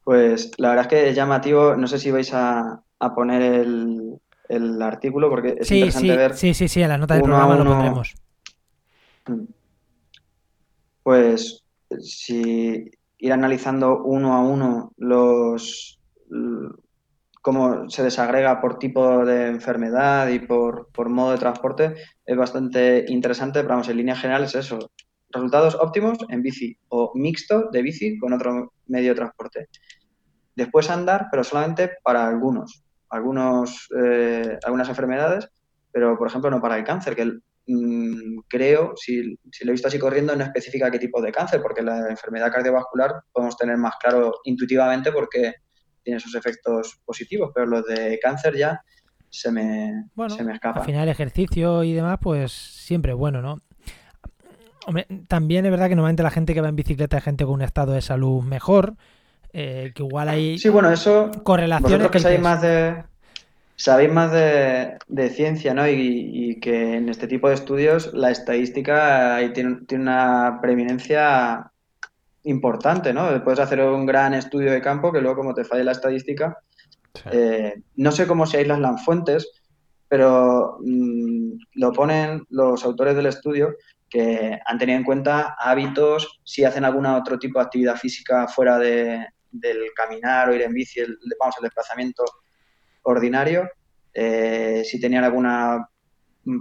[0.04, 2.82] Pues la verdad es que es llamativo, no sé si vais a,
[3.14, 3.44] poner
[4.50, 6.34] el, artículo porque es interesante ver.
[6.34, 8.16] Sí, sí, sí, en la nota del programa lo pondremos.
[11.04, 11.64] Pues
[12.00, 16.00] si ir analizando uno a uno los
[17.42, 23.06] cómo se desagrega por tipo de enfermedad y por, por modo de transporte es bastante
[23.08, 24.92] interesante, pero vamos, en línea general es eso
[25.30, 29.68] resultados óptimos en bici o mixto de bici con otro medio de transporte.
[30.56, 35.50] Después andar, pero solamente para algunos, algunos eh, algunas enfermedades,
[35.92, 37.32] pero por ejemplo no para el cáncer, que
[37.68, 41.62] mm, creo, si, si, lo he visto así corriendo, no especifica qué tipo de cáncer,
[41.62, 45.56] porque la enfermedad cardiovascular podemos tener más claro intuitivamente porque
[46.04, 48.82] tiene sus efectos positivos, pero los de cáncer ya
[49.30, 50.80] se me, se me escapa.
[50.80, 53.58] Al final el ejercicio y demás, pues siempre es bueno, ¿no?
[54.86, 57.56] Hombre, también es verdad que normalmente la gente que va en bicicleta es gente con
[57.56, 58.96] un estado de salud mejor,
[59.52, 62.10] eh, que igual hay sí, bueno, eso, correlaciones.
[62.10, 63.04] que sabéis más de
[63.78, 65.88] sabéis más de, ciencia, ¿no?
[65.88, 71.72] Y, que en este tipo de estudios la estadística tiene, una preeminencia
[72.44, 73.44] importante, ¿no?
[73.44, 76.58] Puedes hacer un gran estudio de campo que luego como te falle la estadística,
[77.32, 79.50] eh, no sé cómo se aíslan fuentes,
[80.08, 83.76] pero mm, lo ponen los autores del estudio
[84.10, 88.80] que han tenido en cuenta hábitos, si hacen algún otro tipo de actividad física fuera
[88.80, 92.24] de, del caminar o ir en bici, el, vamos, el desplazamiento
[93.08, 93.70] ordinario,
[94.14, 95.88] eh, si tenían alguna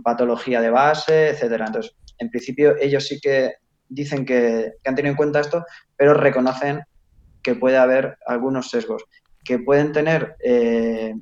[0.03, 1.67] patología de base, etcétera.
[1.67, 3.55] Entonces, en principio, ellos sí que
[3.89, 5.65] dicen que, han tenido en cuenta esto,
[5.97, 6.83] pero reconocen
[7.43, 9.05] que puede haber algunos sesgos,
[9.45, 11.15] que pueden tener, eh,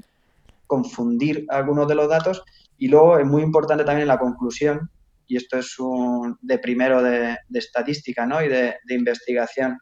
[0.66, 2.42] confundir algunos de los datos
[2.78, 4.90] y luego es muy importante también la conclusión
[5.26, 8.42] y esto es un, de primero de, estadística ¿no?
[8.42, 9.78] y de, investigación,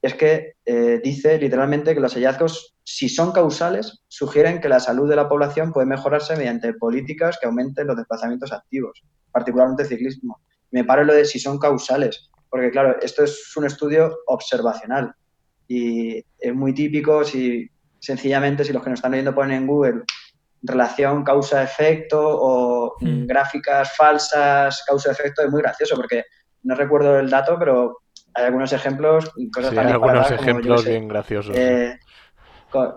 [0.00, 5.08] es que eh, dice literalmente que los hallazgos, si son causales, sugieren que la salud
[5.08, 10.40] de la población puede mejorarse mediante políticas que aumenten los desplazamientos activos, particularmente el ciclismo.
[10.70, 15.14] Me paro lo de si son causales, porque claro, esto es un estudio observacional
[15.66, 20.04] y es muy típico si sencillamente si los que nos están leyendo ponen en Google
[20.62, 23.26] relación causa-efecto o hmm.
[23.26, 26.24] gráficas falsas causa-efecto es muy gracioso porque
[26.62, 27.98] no recuerdo el dato, pero
[28.34, 31.56] hay algunos ejemplos, cosas sí, hay algunos ejemplos bien graciosos.
[31.56, 31.98] Eh,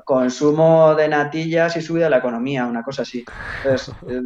[0.04, 3.24] consumo de natillas y subida de la economía, una cosa así.
[3.64, 4.22] Entonces, eh,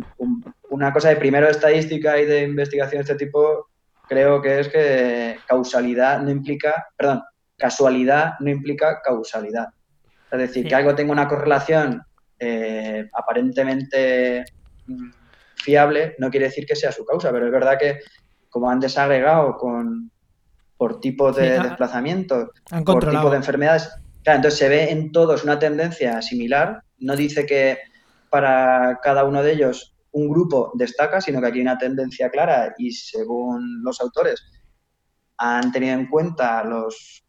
[0.70, 3.70] una cosa de primero de estadística y de investigación de este tipo,
[4.08, 7.22] creo que es que causalidad no implica, perdón,
[7.58, 9.68] casualidad no implica causalidad.
[10.32, 12.02] Es decir, que algo tenga una correlación
[12.40, 14.44] eh, aparentemente
[14.88, 15.10] mm,
[15.56, 18.00] fiable, no quiere decir que sea su causa, pero es verdad que
[18.50, 20.12] como han desagregado con
[20.78, 22.52] por tipo de desplazamiento,
[22.86, 23.90] por tipo de enfermedades,
[24.24, 27.78] entonces se ve en todos una tendencia similar, no dice que
[28.30, 32.74] para cada uno de ellos un grupo destaca, sino que aquí hay una tendencia clara
[32.78, 34.44] y según los autores
[35.38, 37.26] han tenido en cuenta los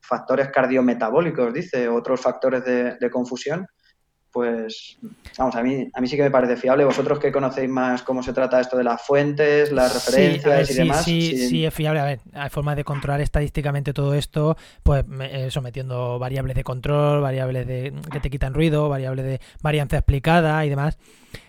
[0.00, 3.66] factores cardiometabólicos, dice, otros factores de confusión,
[4.34, 4.98] pues
[5.38, 6.84] vamos, a mí, a mí sí que me parece fiable.
[6.84, 11.04] Vosotros que conocéis más cómo se trata esto de las fuentes, las referencias y demás.
[11.04, 12.00] Sí, sí, es fiable.
[12.00, 15.04] A ver, hay formas de controlar estadísticamente todo esto, pues
[15.50, 20.68] sometiendo variables de control, variables de que te quitan ruido, variables de varianza explicada y
[20.68, 20.98] demás.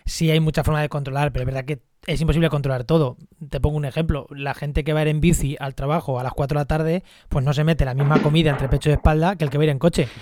[0.04, 3.16] Sí hay muchas formas de controlar, pero es verdad que es imposible controlar todo.
[3.50, 4.26] Te pongo un ejemplo.
[4.30, 6.66] La gente que va a ir en bici al trabajo a las 4 de la
[6.66, 9.58] tarde, pues no se mete la misma comida entre pecho y espalda que el que
[9.58, 10.08] va a ir en coche.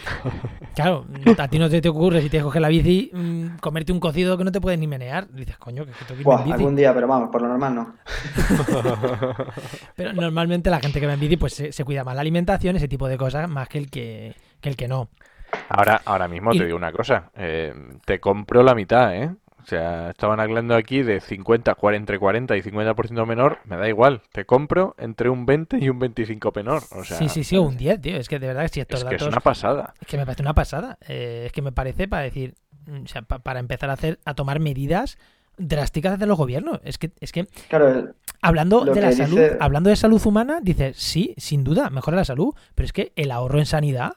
[0.75, 1.07] Claro,
[1.39, 4.37] a ti no te, te ocurre si te coges la bici mm, comerte un cocido
[4.37, 5.29] que no te puedes ni menear.
[5.31, 6.55] dices, coño, que, que tengo que Buah, en bici.
[6.55, 7.95] algún día, pero vamos, por lo normal no.
[9.97, 12.75] Pero normalmente la gente que va en bici pues se, se cuida más la alimentación,
[12.77, 15.11] ese tipo de cosas, más que el que, que el que no.
[15.69, 17.31] Ahora, ahora mismo Y- te digo una cosa.
[17.37, 17.73] eh,
[18.05, 19.31] te compro la mitad, ¿eh?
[19.65, 23.61] O sea, estaban hablando aquí de 50, 40, entre 40 y 50% menor.
[23.65, 24.21] Me da igual.
[24.31, 26.83] Te compro entre un 20 y un 25 menor.
[26.93, 28.17] O sea, sí, sí, sí, o un 10, tío.
[28.17, 29.95] Es que de verdad, si estos es que es una pasada.
[30.01, 30.99] Es que me parece una pasada.
[31.09, 32.55] Eh, es que me parece para decir,
[32.87, 35.17] mm, o sea, pa- para empezar a hacer, a tomar medidas
[35.57, 36.81] drásticas de los gobiernos.
[36.85, 38.11] Es que, es que Claro,
[38.43, 42.19] hablando de la que salud, dice- hablando de salud humana, dices, sí, sin duda, mejora
[42.19, 44.13] la salud, pero es que el ahorro en sanidad.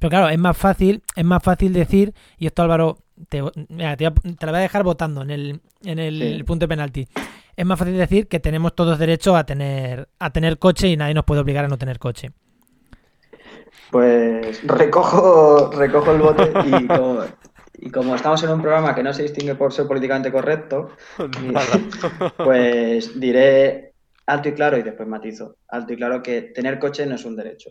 [0.00, 4.08] Pero claro, es más fácil, es más fácil decir, y esto Álvaro, te, mira, te,
[4.08, 6.42] voy a- te la voy a dejar votando en el, en el Sí.
[6.44, 7.08] punto de penalti.
[7.56, 11.14] Es más fácil decir que tenemos todos derecho a tener, a tener coche y nadie
[11.14, 12.30] nos puede obligar a no tener coche.
[13.90, 17.24] pues recojo, recojo el bote y como,
[17.78, 20.90] y como estamos en un programa que no se distingue por ser políticamente correcto,
[22.44, 23.92] pues diré
[24.26, 25.56] alto y claro y después matizo.
[25.68, 27.70] Alto y claro que tener coche no es un derecho.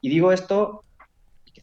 [0.00, 0.84] Y digo esto,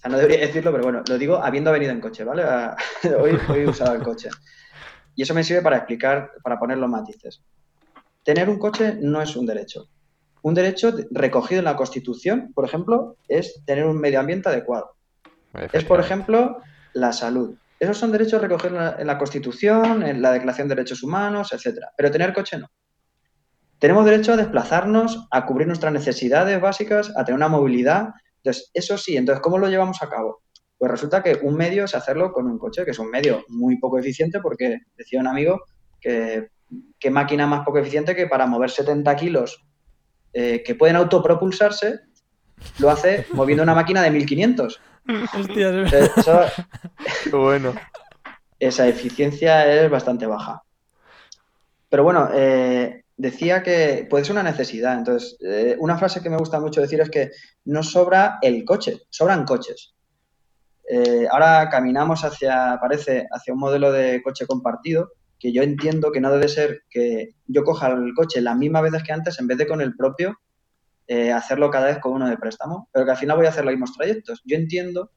[0.09, 2.43] no debería decirlo, pero bueno, lo digo habiendo venido en coche, ¿vale?
[3.19, 4.29] Hoy, hoy he usado el coche.
[5.15, 7.41] Y eso me sirve para explicar, para poner los matices.
[8.23, 9.89] Tener un coche no es un derecho.
[10.41, 14.95] Un derecho de- recogido en la Constitución, por ejemplo, es tener un medio ambiente adecuado.
[15.71, 16.57] Es, por ejemplo,
[16.93, 17.55] la salud.
[17.79, 21.51] Esos son derechos recogidos en la, en la Constitución, en la Declaración de Derechos Humanos,
[21.53, 21.91] etcétera.
[21.95, 22.69] Pero tener coche no.
[23.77, 28.09] Tenemos derecho a desplazarnos, a cubrir nuestras necesidades básicas, a tener una movilidad.
[28.43, 29.15] Entonces, eso sí.
[29.15, 30.41] Entonces, ¿cómo lo llevamos a cabo?
[30.77, 33.77] Pues resulta que un medio es hacerlo con un coche, que es un medio muy
[33.79, 35.61] poco eficiente, porque decía un amigo
[36.01, 36.49] que
[36.99, 39.61] qué máquina más poco eficiente que para mover 70 kilos
[40.33, 41.99] eh, que pueden autopropulsarse,
[42.79, 44.81] lo hace moviendo una máquina de 1500.
[45.83, 46.41] Entonces, eso-
[47.31, 47.73] bueno.
[48.59, 50.61] esa eficiencia es bastante baja.
[51.89, 54.97] Pero bueno, eh, decía que puede ser una necesidad.
[54.97, 57.31] Entonces, eh, una frase que me gusta mucho decir es que
[57.65, 59.93] no sobra el coche, sobran coches.
[60.89, 66.21] Eh, ahora caminamos hacia, parece, hacia un modelo de coche compartido, que yo entiendo que
[66.21, 69.57] no debe ser que yo coja el coche las mismas veces que antes en vez
[69.57, 70.37] de con el propio,
[71.07, 73.65] eh, hacerlo cada vez con uno de préstamo, pero que al final voy a hacer
[73.65, 74.41] los mismos trayectos.
[74.45, 75.11] Yo entiendo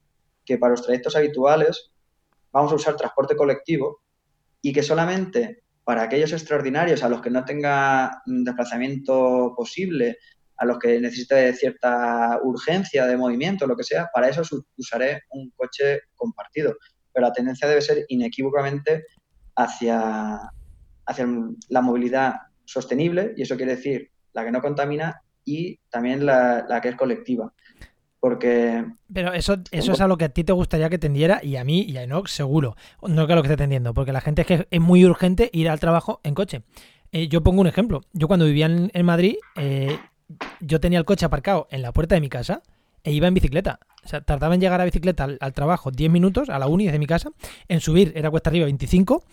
[0.45, 1.93] que para los trayectos habituales
[2.53, 4.01] vamos a usar transporte colectivo
[4.63, 10.19] y que solamente para aquellos extraordinarios a los que no tenga desplazamiento posible,
[10.57, 14.43] a los que necesite cierta urgencia de movimiento, lo que sea, para eso
[14.77, 16.77] usaré un coche compartido.
[17.13, 19.05] Pero la tendencia debe ser inequívocamente
[19.55, 20.41] hacia,
[21.07, 21.29] hacia
[21.69, 26.81] la movilidad sostenible, y eso quiere decir la que no contamina y también la, la
[26.81, 27.55] que es colectiva.
[28.21, 31.57] Porque Pero eso, eso es a lo que a ti te gustaría que tendiera y
[31.57, 32.77] a mí y a Enoch seguro.
[33.03, 35.51] No que a lo que esté tendiendo, porque la gente es que es muy urgente
[35.53, 36.63] ir al trabajo en coche.
[37.13, 38.03] Eh, yo pongo un ejemplo.
[38.13, 39.99] Yo cuando vivía en, en Madrid, eh,
[40.61, 42.63] yo tenía el coche aparcado en la puerta de mi casa
[43.05, 43.79] e iba en bicicleta.
[44.05, 46.87] O sea, tardaba en llegar a bicicleta al, al trabajo 10 minutos, a la uni
[46.87, 47.31] desde mi casa.
[47.69, 49.25] En subir era cuesta arriba 25.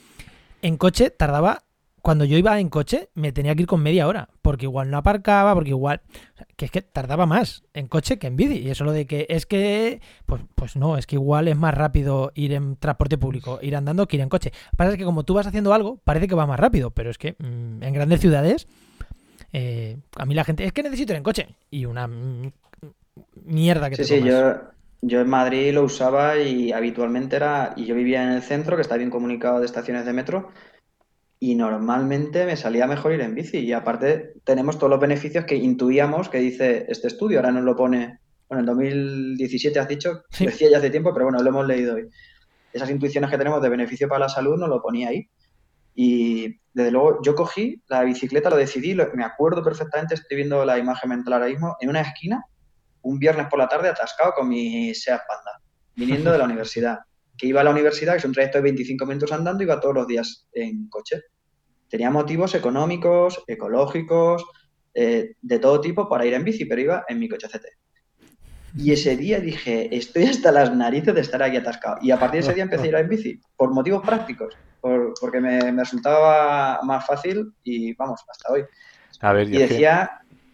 [0.61, 1.63] En coche tardaba,
[2.03, 4.27] cuando yo iba en coche, me tenía que ir con media hora.
[4.41, 6.01] Porque igual no aparcaba, porque igual...
[6.33, 8.59] o sea, que es que tardaba más en coche que en bici.
[8.59, 10.01] Y eso lo de que es que...
[10.25, 14.05] Pues, pues no, es que igual es más rápido ir en transporte público, ir andando
[14.05, 14.51] que ir en coche.
[14.53, 16.91] Lo que pasa es que como tú vas haciendo algo, parece que va más rápido.
[16.91, 18.67] Pero es que mm, en grandes ciudades...
[19.53, 20.65] eh, a mí la gente...
[20.65, 21.47] Es que necesito ir en coche.
[21.71, 22.51] Y una mm,
[23.45, 24.55] mierda que Sí, te sí, yo,
[25.01, 28.81] yo en Madrid lo usaba y habitualmente era, y yo vivía en el centro, que
[28.81, 30.49] está bien comunicado de estaciones de metro,
[31.45, 33.57] y normalmente me salía mejor ir en bici.
[33.57, 37.75] Y aparte tenemos todos los beneficios que intuíamos que dice este estudio, ahora nos lo
[37.75, 40.45] pone, bueno, en 2017 has dicho, Sí.
[40.45, 42.07] decía ya hace tiempo, pero bueno, lo hemos leído hoy.
[42.71, 45.27] Esas intuiciones que tenemos de beneficio para la salud nos lo ponía ahí.
[45.95, 50.63] Y desde luego yo cogí la bicicleta, lo decidí, lo- me acuerdo perfectamente, estoy viendo
[50.63, 52.45] la imagen mental ahora mismo, en una esquina,
[53.01, 55.59] un viernes por la tarde atascado con mi Seat Panda,
[55.93, 56.99] viniendo de la universidad.
[57.37, 59.95] Que iba a la universidad, que es un trayecto de 25 minutos andando, iba todos
[59.95, 61.21] los días en coche.
[61.89, 64.45] Tenía motivos económicos, ecológicos,
[64.93, 67.65] eh, de todo tipo para ir en bici, pero iba en mi coche CT.
[68.75, 71.97] Y ese día dije, estoy hasta las narices de estar aquí atascado.
[72.01, 75.13] Y a partir de ese día empecé a ir en bici, por motivos prácticos, por-
[75.19, 78.63] porque me, me resultaba más fácil y vamos, hasta hoy.
[79.21, 80.09] A ver, Y que- decía,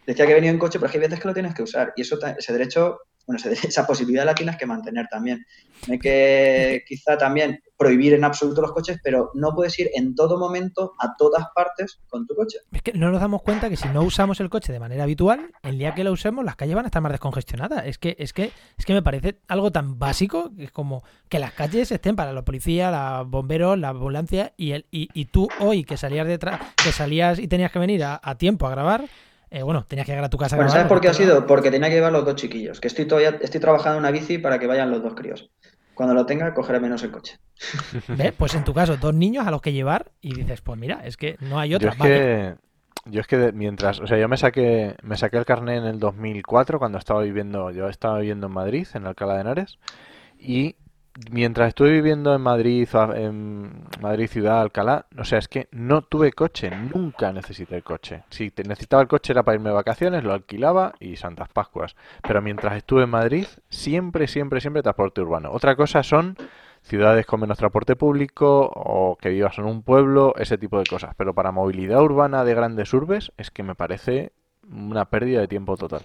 [0.06, 1.94] decía que venía en coche, pero es que hay veces que lo tienes que usar.
[1.96, 3.00] Y eso, ese derecho
[3.30, 5.46] bueno, esa posibilidad la tienes que mantener también.
[5.88, 10.16] No hay que quizá también prohibir en absoluto los coches, pero no puedes ir en
[10.16, 12.58] todo momento a todas partes con tu coche.
[12.72, 15.52] Es que no nos damos cuenta que si no usamos el coche de manera habitual,
[15.62, 17.86] el día que lo usemos las calles van a estar más descongestionadas.
[17.86, 21.38] Es que es que es que me parece algo tan básico que es como que
[21.38, 25.48] las calles estén para los policías, los bomberos, la ambulancia y el y, y tú
[25.60, 29.06] hoy que salías detrás, que salías y tenías que venir a tiempo a grabar
[29.52, 30.56] eh, bueno, tenías que llegar a tu casa.
[30.56, 31.48] Bueno, ¿sabes por qué ha sido?
[31.48, 34.38] Porque tenía que llevar los dos chiquillos, que estoy todavía, estoy trabajando en una bici
[34.38, 35.50] para que vayan los dos críos.
[35.96, 37.40] Cuando lo tenga, cogeré menos el coche.
[38.08, 38.34] ¿Ves?
[38.38, 41.18] Pues en tu caso, dos niños a los que llevar y dices, pues mira, es
[41.18, 41.94] que no hay otra.
[41.94, 42.56] Yo es que,
[43.06, 46.00] yo es que mientras, o sea, yo me saqué, me saqué el carnet en el
[46.00, 49.80] 2004 cuando estaba viviendo, yo estaba viviendo en Madrid, en Alcalá de Henares,
[50.38, 50.76] y
[51.32, 56.32] mientras estuve viviendo en Madrid, en Madrid ciudad, Alcalá, o sea, es que no tuve
[56.32, 58.24] coche, nunca necesité el coche.
[58.30, 61.96] Si necesitaba el coche era para irme de vacaciones, lo alquilaba y Santas Pascuas.
[62.22, 65.52] Pero mientras estuve en Madrid, siempre, siempre, siempre transporte urbano.
[65.52, 66.36] Otra cosa son
[66.82, 71.14] ciudades con menos transporte público o que vivas en un pueblo, ese tipo de cosas.
[71.18, 74.32] Pero para movilidad urbana de grandes urbes es que me parece
[74.72, 76.04] una pérdida de tiempo total.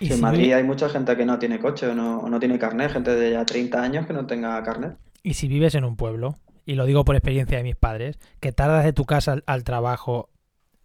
[0.00, 3.32] En Madrid hay mucha gente que no tiene coche o no, tiene carnet, gente de
[3.32, 4.96] ya 30 años que no tenga carnet.
[5.22, 8.52] Y si vives en un pueblo, y lo digo por experiencia de mis padres, que
[8.52, 10.30] tardas de tu casa al, trabajo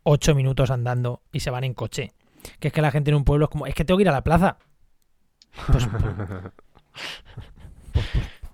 [0.04, 2.14] 8 minutos andando y se van en coche.
[2.60, 4.10] Que es que la gente en un pueblo es como, es que tengo que ir
[4.10, 4.58] a la plaza.
[5.68, 6.04] Pues, pues,
[7.94, 8.06] pues,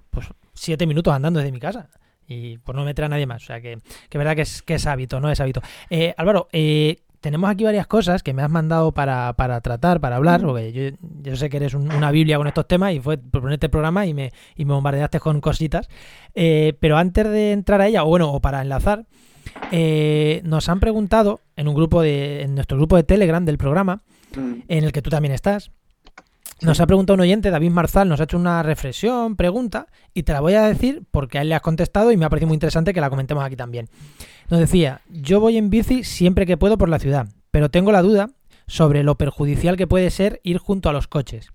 [0.09, 1.89] pues siete minutos andando desde mi casa
[2.27, 3.43] y pues no meter a nadie más.
[3.43, 3.79] O sea que,
[4.09, 5.61] que verdad que es, que es hábito, no es hábito.
[5.89, 10.41] Eh, Álvaro, eh, tenemos aquí varias cosas que me has mandado para, tratar, para hablar,
[10.41, 14.05] porque yo, sé que eres una biblia con estos temas y fue proponer este programa
[14.05, 15.87] y me, y me bombardeaste con cositas.
[16.35, 19.05] Eh, pero antes de entrar a ella, o bueno, o para enlazar,
[19.71, 24.01] eh, nos han preguntado en un grupo de, en nuestro grupo de Telegram del programa,
[24.35, 24.53] mm.
[24.67, 25.71] en el que tú también estás,
[26.59, 30.33] nos ha preguntado un oyente, David Marzal, nos ha hecho una reflexión, pregunta, y te
[30.33, 32.55] la voy a decir porque a él le has contestado y me ha parecido muy
[32.55, 33.89] interesante que la comentemos aquí también.
[34.49, 38.01] Nos decía, yo voy en bici siempre que puedo por la ciudad, pero tengo la
[38.01, 38.29] duda
[38.67, 41.49] sobre lo perjudicial que puede ser ir junto a los coches.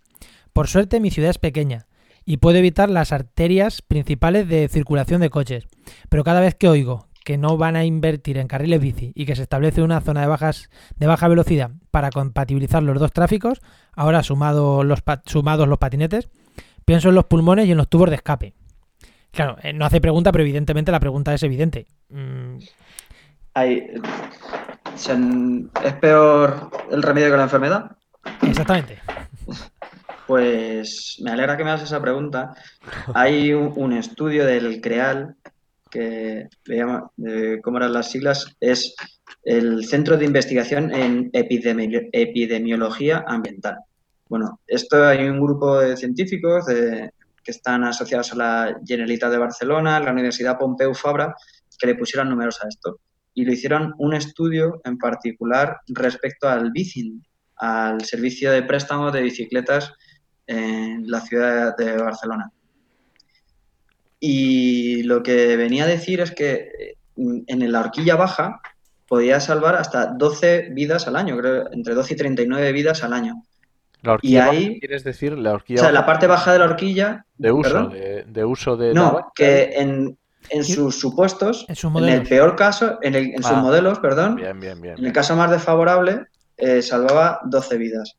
[0.52, 1.86] Por suerte mi ciudad es pequeña
[2.24, 5.66] y puedo evitar las arterias principales de circulación de coches,
[6.08, 9.36] pero cada vez que oigo que no van a invertir en carriles bici y que
[9.36, 13.60] se establece una zona de, bajas, de baja velocidad para compatibilizar los dos tráficos,
[13.92, 16.30] ahora sumado los, sumados los patinetes,
[16.86, 18.54] pienso en los pulmones y en los tubos de escape.
[19.30, 21.86] Claro, eh, no hace pregunta, pero evidentemente la pregunta es evidente.
[22.08, 22.58] Mm.
[25.84, 27.96] ¿Es peor el remedio que la enfermedad?
[28.42, 29.00] Exactamente.
[30.26, 32.54] Pues me alegra que me hagas esa pregunta.
[33.14, 35.36] Hay un estudio del CREAL
[35.90, 37.10] que le llama,
[37.62, 38.56] ¿cómo eran las siglas?
[38.60, 38.94] Es
[39.44, 43.78] el Centro de Investigación en Epidemiología Ambiental.
[44.28, 46.66] Bueno, esto hay un grupo de científicos
[47.48, 51.34] que están asociados a la Generalitat de Barcelona, la Universidad Pompeu Fabra,
[51.78, 53.00] que le pusieron números a esto.
[53.32, 57.24] Y lo hicieron un estudio en particular respecto al BICIN,
[57.56, 59.94] al servicio de préstamo de bicicletas
[60.46, 62.52] en la ciudad de Barcelona.
[64.20, 68.60] Y lo que venía a decir es que mm, en la horquilla baja
[69.06, 73.42] podía salvar hasta 12 vidas al año, creo, entre 12 y 39 vidas al año.
[74.02, 75.80] La horquilla y ahí, ¿quieres decir la horquilla?
[75.80, 77.24] O sea, la parte baja de la horquilla.
[77.36, 78.94] De uso, de, uso de.
[78.94, 80.16] No, que en,
[80.50, 84.80] en sus supuestos, en, el peor caso, en, en sus ah, modelos, perdón, bien, bien,
[84.80, 86.26] bien, en el caso más desfavorable,
[86.56, 88.16] eh, salvaba 12 vidas.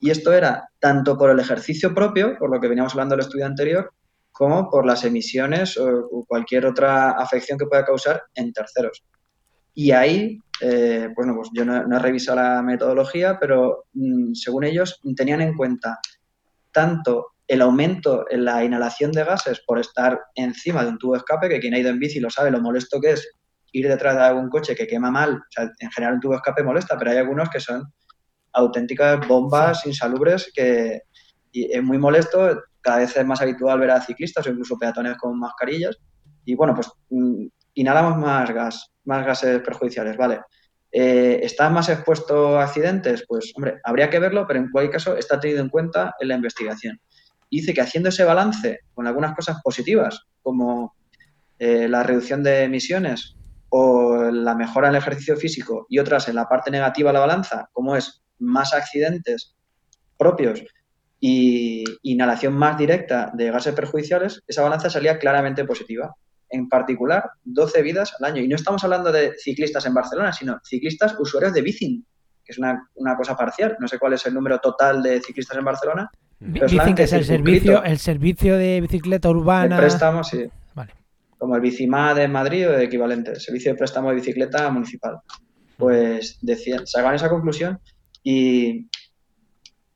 [0.00, 3.46] Y esto era tanto por el ejercicio propio, por lo que veníamos hablando del estudio
[3.46, 3.92] anterior,
[4.32, 9.04] como por las emisiones o, cualquier otra afección que pueda causar en terceros.
[9.74, 15.00] Y ahí, eh, bueno, pues yo no, he revisado la metodología, pero mm, según ellos
[15.16, 15.98] tenían en cuenta
[16.70, 21.18] tanto el aumento en la inhalación de gases por estar encima de un tubo de
[21.18, 23.28] escape, que quien ha ido en bici lo sabe, lo molesto que es
[23.72, 25.34] ir detrás de algún coche que quema mal.
[25.36, 27.92] O sea, en general un tubo de escape molesta, pero hay algunos que son
[28.52, 31.00] auténticas bombas insalubres que
[31.52, 35.16] y es muy molesto cada vez es más habitual ver a ciclistas o incluso peatones
[35.16, 35.96] con mascarillas.
[36.44, 40.40] Y bueno, pues mm, inhalamos más gas, más gases perjudiciales, ¿vale?
[40.90, 43.24] Eh, ¿Está más expuesto a accidentes?
[43.26, 46.34] Pues, hombre, habría que verlo, pero en cualquier caso está tenido en cuenta en la
[46.34, 47.00] investigación.
[47.50, 50.94] dice que haciendo ese balance con algunas cosas positivas, como
[51.58, 53.36] eh, la reducción de emisiones
[53.68, 57.20] o la mejora en el ejercicio físico y otras en la parte negativa de la
[57.20, 59.54] balanza, como es más accidentes
[60.18, 60.62] propios
[61.20, 66.14] y inhalación más directa de gases perjudiciales, esa balanza salía claramente positiva.
[66.52, 68.42] En particular, 12 vidas al año.
[68.42, 72.04] Y no estamos hablando de ciclistas en Barcelona, sino ciclistas usuarios de bici.
[72.44, 73.76] que es una, una cosa parcial.
[73.80, 76.10] No sé cuál es el número total de ciclistas en Barcelona.
[76.38, 79.76] Dicen que es el servicio, el servicio de bicicleta urbana.
[79.76, 80.44] El préstamo, sí.
[80.74, 80.92] Vale.
[81.38, 85.18] Como el Bicimá de Madrid o de equivalente, el servicio de préstamo de bicicleta municipal.
[85.76, 87.80] Pues decían, sacaban esa conclusión
[88.22, 88.88] y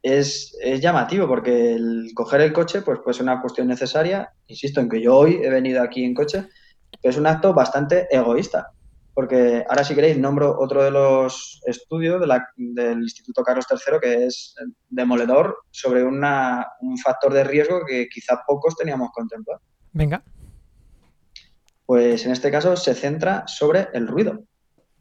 [0.07, 4.33] es, es, llamativo porque el coger el coche pues, pues es una cuestión necesaria.
[4.47, 6.47] Insisto en que yo hoy he venido aquí en coche,
[7.01, 8.71] pero es un acto bastante egoísta.
[9.15, 12.21] Porque ahora, si queréis, nombro otro de los estudios
[12.57, 14.55] del Instituto Carlos III que es
[14.91, 19.63] demoledor sobre una, un factor de riesgo que quizá pocos teníamos contemplado.
[19.93, 20.23] Venga.
[21.87, 24.45] Pues en este caso se centra sobre el ruido.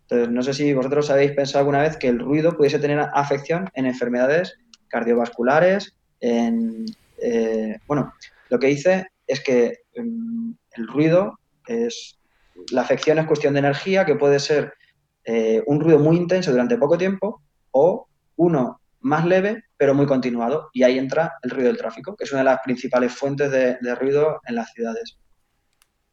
[0.07, 3.69] Entonces, no sé si vosotros habéis pensado alguna vez que el ruido pudiese tener afección
[3.73, 6.85] en enfermedades cardiovasculares, en...
[7.21, 8.13] Eh, bueno,
[8.49, 12.17] lo que dice es que mm, el ruido es...
[12.71, 14.73] La afección es cuestión de energía, que puede ser
[15.25, 18.07] eh, un ruido muy intenso durante poco tiempo o
[18.37, 20.69] uno más leve pero muy continuado.
[20.73, 23.95] Y ahí entra el ruido del tráfico, que es una de las principales fuentes de,
[23.95, 25.17] ruido en las ciudades.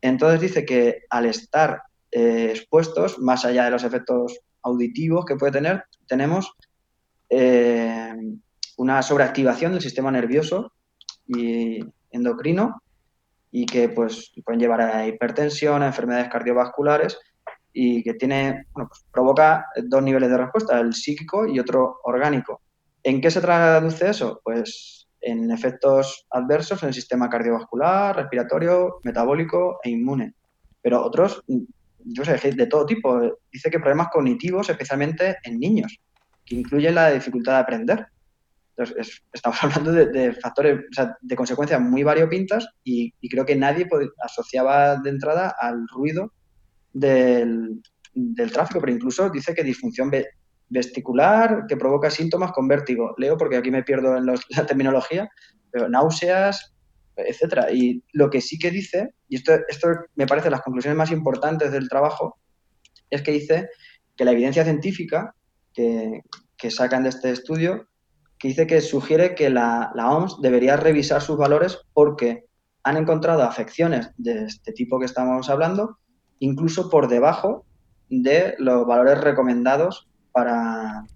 [0.00, 5.52] Entonces dice que al estar eh, expuestos, más allá de los efectos auditivos que puede
[5.52, 6.52] tener, tenemos
[8.82, 10.72] una sobreactivación del sistema nervioso
[11.26, 11.78] y
[12.10, 12.82] endocrino
[13.52, 17.18] y que pues pueden llevar a hipertensión, a enfermedades cardiovasculares
[17.72, 22.60] y que tiene, bueno, pues provoca dos niveles de respuesta, el psíquico y otro orgánico.
[23.04, 24.40] ¿En qué se traduce eso?
[24.42, 30.34] Pues en efectos adversos en el sistema cardiovascular, respiratorio, metabólico e inmune.
[30.82, 33.38] Pero otros, yo sé, de todo tipo.
[33.52, 36.00] Dice que problemas cognitivos, especialmente en niños,
[36.44, 38.06] que incluyen la dificultad de aprender.
[38.76, 43.88] Entonces, estamos hablando de, factores, o sea, de consecuencias muy variopintas y, creo que nadie
[44.22, 46.32] asociaba de entrada al ruido
[46.92, 47.82] del,
[48.52, 50.10] tráfico, pero incluso dice que disfunción
[50.68, 53.14] vesticular que provoca síntomas con vértigo.
[53.18, 55.28] Leo porque aquí me pierdo en la terminología,
[55.70, 56.74] pero náuseas,
[57.16, 57.70] etcétera.
[57.72, 61.72] Y lo que sí que dice, y esto, esto me parece las conclusiones más importantes
[61.72, 62.38] del trabajo,
[63.10, 63.68] es que dice
[64.16, 65.34] que la evidencia científica
[65.74, 66.22] que,
[66.56, 67.88] que sacan de este estudio
[68.42, 72.46] que dice que sugiere que la, OMS debería revisar sus valores porque
[72.82, 75.98] han encontrado afecciones de este tipo que estamos hablando,
[76.40, 77.64] incluso por debajo
[78.10, 81.06] de los valores recomendados para,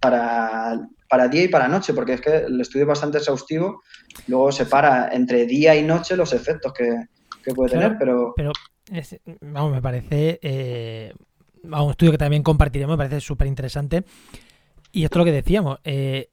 [0.00, 3.82] para, para día y para noche, porque es que el estudio es bastante exhaustivo,
[4.26, 8.34] luego separa entre día y noche los efectos que, puede tener, pero...
[8.34, 8.50] Pero,
[9.40, 10.40] vamos, me parece...
[10.42, 11.14] Eh,
[11.62, 14.02] un estudio que también compartiremos, me parece súper interesante.
[14.90, 15.78] Y esto es lo que decíamos.
[15.84, 16.30] Eh,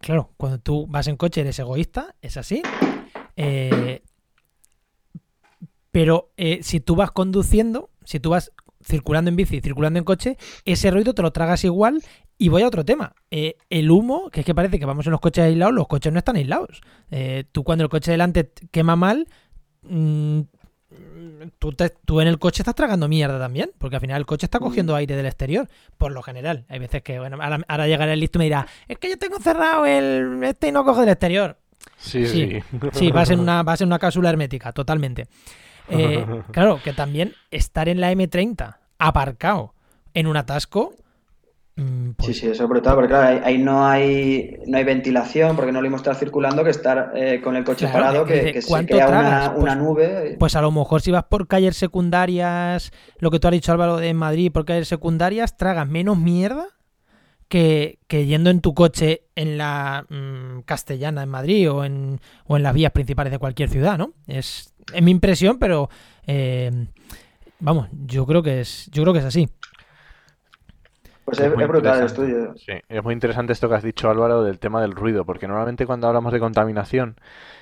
[0.00, 2.62] claro, cuando tú vas en coche eres egoísta, es así.
[3.36, 4.02] Eh,
[5.90, 10.36] pero eh, si tú vas conduciendo, si tú vas circulando en bici, circulando en coche,
[10.64, 12.02] ese ruido te lo tragas igual.
[12.38, 13.14] Y voy a otro tema.
[13.30, 16.10] Eh, el humo, que es que parece que vamos en los coches aislados, los coches
[16.10, 16.80] no están aislados.
[17.52, 19.28] tú cuando el coche delante quema mal,
[19.82, 20.40] mm,
[21.58, 21.74] tú,
[22.04, 24.62] tú, en el coche estás tragando mierda también, porque al final el coche está mm.
[24.62, 25.68] cogiendo aire del exterior,
[25.98, 26.64] por lo general.
[26.68, 29.38] Hay veces que, bueno, ahora, llegará el listo y me dirá, es que yo tengo
[29.38, 31.56] cerrado el este y no coge del exterior.
[31.96, 32.62] Sí, sí.
[32.92, 35.26] Sí, vas en una, vas en una cápsula hermética, totalmente.
[35.88, 39.74] Eh, claro, que también estar en la M30 aparcado
[40.14, 40.94] en un atasco
[42.16, 45.72] pues sí, sí, eso es brutal, porque claro, ahí, no hay no hay ventilación, porque
[45.72, 49.08] no lo mismo estar circulando que estar eh, con el coche parado, que, se crea
[49.08, 50.36] una, pues, nube.
[50.38, 53.96] Pues a lo mejor si vas por calles secundarias, lo que tú has dicho Álvaro
[53.96, 56.66] de Madrid, por calles secundarias, tragas menos mierda
[57.48, 62.62] que, yendo en tu coche en la mm, castellana en Madrid o en, o en
[62.62, 64.12] las vías principales de cualquier ciudad, ¿no?
[64.26, 65.90] Es, es mi impresión, pero
[66.26, 66.86] eh,
[67.58, 69.48] vamos, yo creo que es, yo creo que es así.
[71.30, 72.54] Pues es, brutal el estudio.
[72.56, 75.86] Sí, es muy interesante esto que has dicho Álvaro del tema del ruido, porque normalmente
[75.86, 77.14] cuando hablamos de contaminación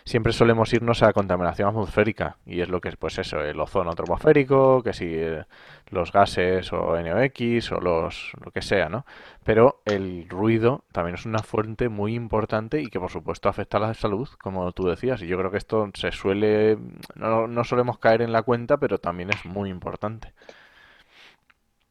[0.04, 3.94] siempre solemos irnos a contaminación atmosférica y es lo que es pues eso, el ozono
[3.94, 5.44] troposférico, que si eh,
[5.90, 9.04] los gases o NOx o los lo que sea, ¿no?
[9.44, 13.80] Pero el ruido también es una fuente muy importante y que por supuesto afecta a
[13.80, 16.78] la salud, como tú decías, y yo creo que esto se suele
[17.16, 20.32] no, no solemos caer en la cuenta, pero también es muy importante.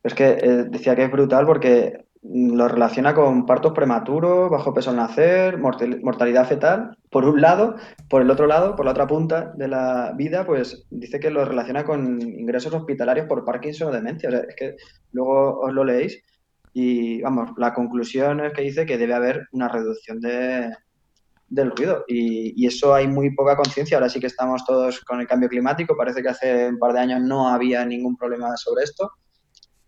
[0.07, 4.89] Es que eh, decía que es brutal porque lo relaciona con partos prematuros, bajo peso
[4.89, 7.75] al nacer, mortalidad fetal, por un lado,
[8.09, 11.43] por el otro lado, por la otra punta de la vida, pues dice que lo
[11.43, 14.29] relaciona con ingresos hospitalarios por Parkinson o demencia.
[14.29, 14.75] O sea, es que
[15.11, 16.23] luego os lo leéis
[16.73, 20.71] y, vamos, la conclusión es que dice que debe haber una reducción de,
[21.49, 23.97] del ruido y, y, eso hay muy poca conciencia.
[23.97, 26.99] Ahora sí que estamos todos con el cambio climático, parece que hace un par de
[26.99, 29.11] años no había ningún problema sobre esto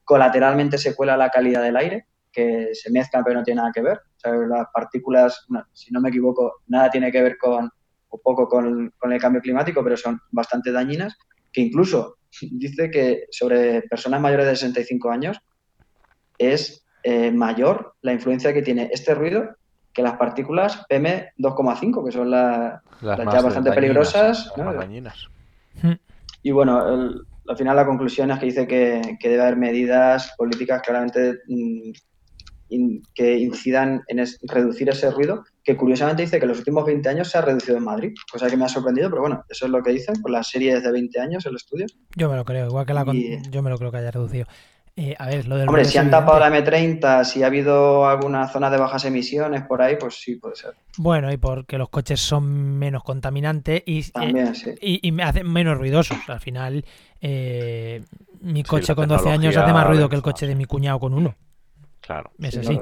[0.09, 3.83] Colateralmente se cuela la calidad del aire, que se mezclan pero no tienen nada que
[3.83, 3.97] ver.
[3.99, 7.69] O sea, las partículas, si no me equivoco, nada tiene que ver con,
[8.09, 11.15] o poco con, el cambio climático, pero son bastante dañinas,
[11.53, 15.39] que incluso dice que sobre personas mayores de 65 años
[16.39, 19.57] es eh, mayor la influencia que tiene este ruido
[19.93, 24.51] que las partículas PM2,5, que son las, ya bastante peligrosas.
[25.83, 25.93] Hmm.
[26.41, 27.13] Y bueno,
[27.49, 31.91] al final la conclusión es que dice que, debe haber medidas políticas claramente mm,
[33.15, 37.29] que incidan en reducir ese ruido, que curiosamente dice que en los últimos 20 años
[37.29, 39.81] se ha reducido en Madrid, cosa que me ha sorprendido, pero bueno, eso es lo
[39.81, 41.87] que dicen con las series de 20 años el estudio.
[42.15, 43.03] Yo me lo creo, igual que la
[43.49, 44.45] yo me lo creo que haya reducido.
[44.95, 48.47] Eh, a ver, lo del Hombre, si han tapado la M30, si ha habido alguna
[48.49, 50.73] zona de bajas emisiones por ahí, pues sí, puede ser.
[50.97, 55.77] Bueno, y porque los coches son menos contaminantes y, También, y, y, me hacen menos
[55.77, 56.17] ruidosos.
[56.27, 56.83] Al final,
[57.21, 58.03] eh,
[58.41, 61.13] mi coche con 12 años hace más ruido que el coche de mi cuñado con
[61.13, 61.35] uno.
[62.01, 62.31] Claro.
[62.39, 62.79] Es así.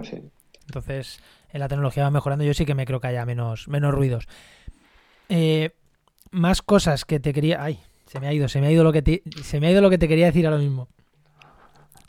[0.66, 1.20] Entonces,
[1.51, 2.43] en la tecnología va mejorando.
[2.43, 4.28] Yo sí que me creo que haya menos, menos ruidos.
[5.30, 5.72] Eh,
[6.32, 7.64] más cosas que te quería.
[7.64, 9.72] Ay, se me ha ido, se me ha ido lo que te, se me ha
[9.72, 10.88] ido lo que te quería decir ahora mismo.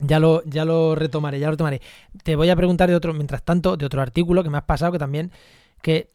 [0.00, 1.80] Ya lo, ya lo retomaré, ya lo retomaré.
[2.22, 4.92] Te voy a preguntar de otro, mientras tanto, de otro artículo que me has pasado
[4.92, 5.32] que también,
[5.82, 6.10] que,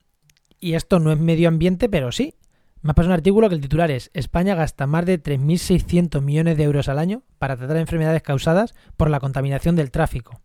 [0.60, 2.36] y esto no es medio ambiente, pero sí.
[2.82, 6.58] Me has pasado un artículo que el titular es España gasta más de 3.600 millones
[6.58, 10.42] de euros al año para tratar enfermedades causadas por la contaminación del tráfico.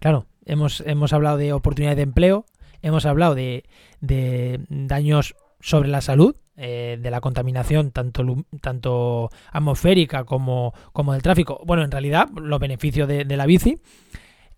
[0.00, 2.46] Claro, hemos, hemos hablado de oportunidades de empleo,
[2.82, 3.64] hemos hablado de,
[4.00, 8.24] daños sobre la salud, eh, de la contaminación tanto,
[8.60, 11.62] tanto atmosférica como, como del tráfico.
[11.64, 13.78] Bueno, en realidad, los beneficios de, la bici,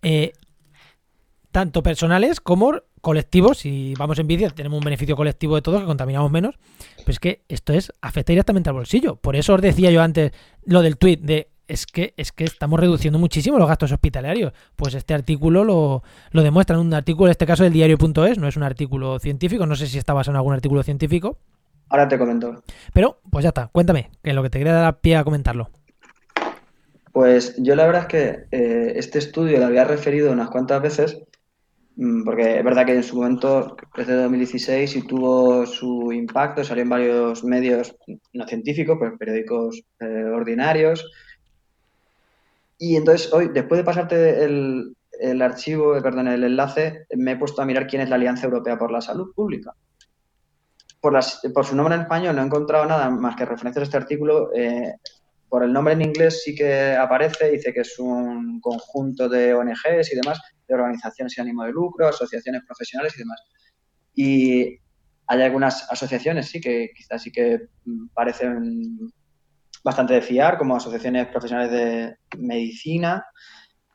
[0.02, 0.32] eh,
[1.52, 3.58] tanto personales como colectivos.
[3.58, 6.56] Si vamos en bici, tenemos un beneficio colectivo de todos, que contaminamos menos.
[6.96, 9.14] Pero es que esto es afecta directamente al bolsillo.
[9.14, 10.32] Por eso os decía yo antes
[10.64, 14.52] lo del tweet de es que, es que estamos reduciendo muchísimo los gastos hospitalarios.
[14.74, 16.78] Pues este artículo lo, lo demuestra.
[16.78, 19.96] Un artículo, en este caso del diario.es, no es un artículo científico, no sé si
[19.96, 21.38] está basado en algún artículo científico.
[21.88, 22.62] Ahora te comento.
[22.92, 25.70] Pero, pues ya está, cuéntame, que es lo que te quería dar pie a comentarlo.
[27.12, 31.20] Pues yo la verdad es que eh, este estudio lo había referido unas cuantas veces,
[31.96, 36.82] mm, porque es verdad que en su momento, desde 2016, y tuvo su impacto, salió
[36.82, 37.94] en varios medios
[38.32, 41.08] no científicos, pues periódicos eh, ordinarios,
[42.78, 44.96] y entonces hoy, después de pasarte el,
[45.40, 48.90] archivo, perdón, el enlace, me he puesto a mirar quién es la Alianza Europea por
[48.90, 49.72] la Salud Pública.
[51.04, 51.20] Por,
[51.52, 54.50] por su nombre en español no he encontrado nada más que referencias a este artículo.
[54.54, 54.94] Eh,
[55.50, 60.10] por el nombre en inglés sí que aparece, dice que es un conjunto de ONGs
[60.10, 63.42] y demás, de organizaciones sin ánimo de lucro, asociaciones profesionales y demás.
[64.14, 64.78] Y
[65.26, 67.66] hay algunas asociaciones, sí, que quizás sí que
[68.14, 68.96] parecen
[69.84, 73.26] bastante de fiar, como asociaciones profesionales de medicina,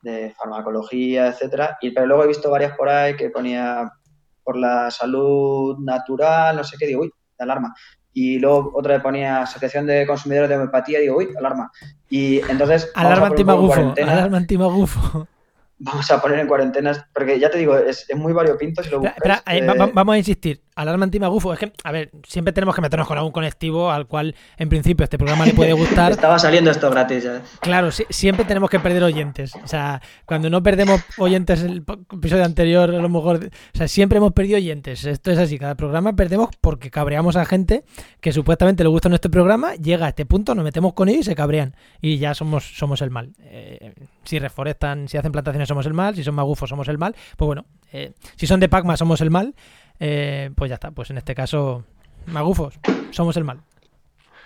[0.02, 1.76] de farmacología, etcétera.
[1.80, 3.90] Y pero luego he visto varias por ahí que ponía
[4.50, 7.72] por la salud natural, no sé qué, digo, uy, alarma.
[8.12, 11.70] Y luego otra vez ponía Asociación de Consumidores de Homeopatía, digo, uy, alarma.
[12.08, 12.90] Y entonces.
[12.96, 15.28] Alarma antimagufo, alarma antimagufo
[15.80, 19.42] vamos a poner en cuarentenas, porque ya te digo, es, muy variopinto si lo buscas.
[19.46, 23.18] Eh, vamos a insistir, alarma antimagufo, es que, a ver, siempre tenemos que meternos con
[23.18, 26.12] algún conectivo al cual, en principio, este programa le puede gustar.
[26.20, 27.42] Estaba saliendo esto gratis ya.
[27.60, 29.54] Claro, siempre tenemos que perder oyentes.
[29.56, 34.18] O sea, cuando no perdemos oyentes el episodio anterior, a lo mejor, o sea, siempre
[34.18, 35.04] hemos perdido oyentes.
[35.04, 37.84] Esto es así, cada programa perdemos porque cabreamos a gente
[38.20, 41.24] que supuestamente le gusta nuestro programa, llega a este punto, nos metemos con ellos y
[41.24, 41.74] se cabrean.
[42.00, 43.32] Y ya somos, somos el mal.
[43.42, 43.92] Eh,
[44.24, 47.46] si reforestan, si hacen plantaciones somos el mal, si son magufos somos el mal, pues
[47.46, 49.54] bueno, eh, si son de Pacma somos el mal,
[50.00, 51.84] eh, pues ya está, pues en este caso,
[52.26, 52.78] magufos,
[53.10, 53.60] somos el mal.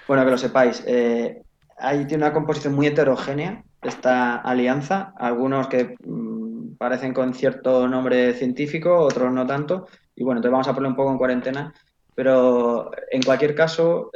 [0.06, 1.42] Bueno, que lo sepáis, eh,
[1.78, 8.34] ahí tiene una composición muy heterogénea esta alianza, algunos que mm, parecen con cierto nombre
[8.34, 9.86] científico, otros no tanto,
[10.16, 11.74] y bueno, entonces vamos a ponerlo un poco en cuarentena,
[12.14, 14.10] pero en cualquier caso,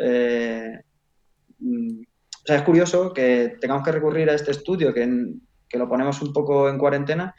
[1.60, 5.06] mm, o sea, es curioso que tengamos que recurrir a este estudio que
[5.68, 7.34] que lo ponemos un poco en cuarentena,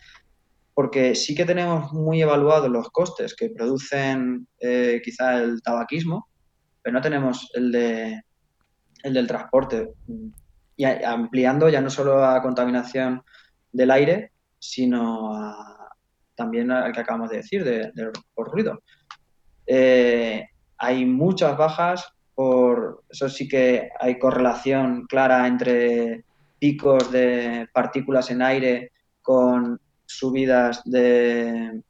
[0.73, 6.27] porque sí que tenemos muy evaluados los costes que producen eh, quizá el tabaquismo,
[6.81, 8.21] pero no tenemos el, de,
[9.03, 9.93] el del transporte.
[10.75, 13.21] Y ampliando ya no solo a contaminación
[13.71, 15.31] del aire, sino
[16.35, 17.91] también al que acabamos de decir, de,
[18.33, 18.81] por ruido.
[19.67, 20.47] Eh,
[20.77, 26.23] hay muchas bajas, por eso sí que hay correlación clara entre
[26.57, 28.91] picos de partículas en aire
[29.21, 29.79] con
[30.09, 31.83] subidas de,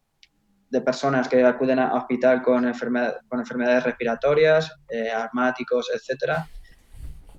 [0.86, 6.43] personas que acuden a hospital con, enfermedades respiratorias, eh, asmáticos, etc.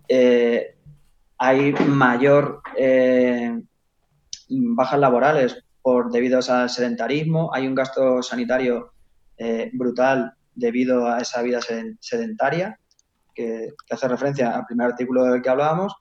[0.08, 0.76] Eh,
[1.38, 3.60] hay mayor eh,
[4.48, 8.92] bajas laborales por debido al sedentarismo, hay un gasto sanitario
[9.36, 11.60] eh, brutal debido a esa vida
[12.00, 12.78] sedentaria,
[13.34, 15.94] que, hace referencia al primer artículo del que hablábamos,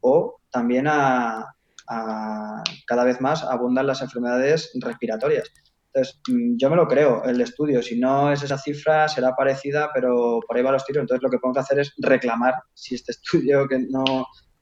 [0.00, 1.55] o también a,
[1.86, 5.52] cada vez más abundan las enfermedades respiratorias.
[5.96, 9.90] Entonces, mm, yo me lo creo, el estudio, si no es esa cifra, será parecida,
[9.94, 11.00] pero por ahí va los tiros.
[11.00, 14.04] Entonces, lo que podemos hacer es reclamar si este estudio que no,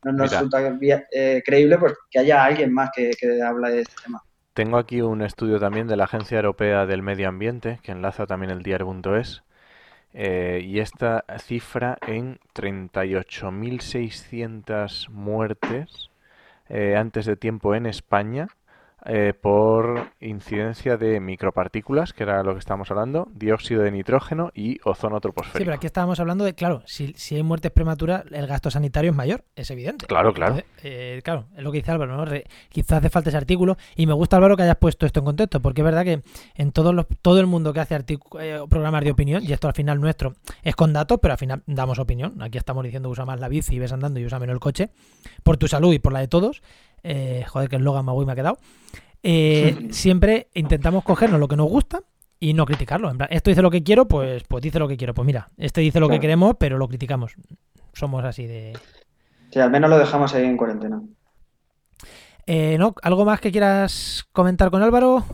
[0.04, 0.60] no nos resulta
[1.10, 4.22] eh, creíble, pues que haya alguien más que, que hable de este tema.
[4.52, 8.52] Tengo aquí un estudio también de la Agencia Europea del Medio Ambiente, que enlaza también
[8.52, 9.42] el diario.es,
[10.12, 16.12] eh, y esta cifra en 38.600 muertes
[16.74, 18.48] eh, antes de tiempo en España
[19.06, 24.78] eh, por incidencia de micropartículas, que era lo que estábamos hablando, dióxido de nitrógeno y
[24.84, 25.58] ozono troposférico.
[25.58, 29.10] Sí, pero aquí estábamos hablando de, claro, si, si hay muertes prematuras, el gasto sanitario
[29.10, 30.06] es mayor, es evidente.
[30.06, 30.56] Claro, claro.
[30.82, 32.24] Eh, claro, es lo que dice Álvaro, ¿no?
[32.70, 35.60] quizás hace falta ese artículo y me gusta, Álvaro, que hayas puesto esto en contexto,
[35.60, 36.22] porque es verdad que
[36.54, 39.74] en todos los, todo el mundo que hace eh, programas de opinión, y esto al
[39.74, 42.40] final nuestro es con datos, pero al final damos opinión.
[42.42, 44.90] Aquí estamos diciendo usa más la bici y ves andando y usa menos el coche,
[45.42, 46.62] por tu salud y por la de todos
[47.04, 48.58] eh, joder, que el Logan Magui me ha quedado,
[49.22, 52.02] eh, siempre intentamos cogernos lo que nos gusta
[52.40, 53.10] y no criticarlo.
[53.10, 55.14] En plan, esto dice lo que quiero, pues, pues dice lo que quiero.
[55.14, 57.36] Pues mira, este dice lo que queremos, pero lo criticamos.
[57.92, 58.76] Somos así de...
[59.50, 61.00] Sí, al menos lo dejamos ahí en cuarentena.
[62.46, 62.94] Eh, ¿no?
[63.02, 65.24] ¿Algo más que quieras comentar con Álvaro?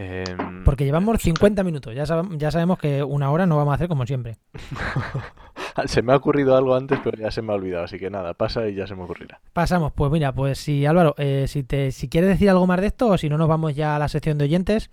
[0.00, 1.92] Em, Porque llevamos 50 minutos.
[1.92, 2.04] Ya,
[2.36, 4.36] ya sabemos que una hora no vamos a hacer como siempre.
[5.86, 7.82] se me ha ocurrido algo antes, pero ya se me ha olvidado.
[7.82, 9.40] Así que nada, pasa y ya se me ocurrirá.
[9.52, 9.92] Pasamos.
[9.92, 13.08] Pues mira, pues si Álvaro, eh, si, te, si quieres decir algo más de esto
[13.08, 14.88] o si no nos vamos ya a la sección de oyentes.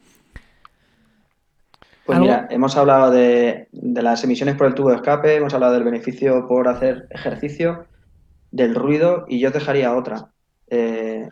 [2.07, 5.73] Pues mira, hemos hablado de, de las emisiones por el tubo de escape, hemos hablado
[5.73, 7.85] del beneficio por hacer ejercicio,
[8.49, 10.31] del ruido y yo dejaría otra.
[10.67, 11.29] Eh,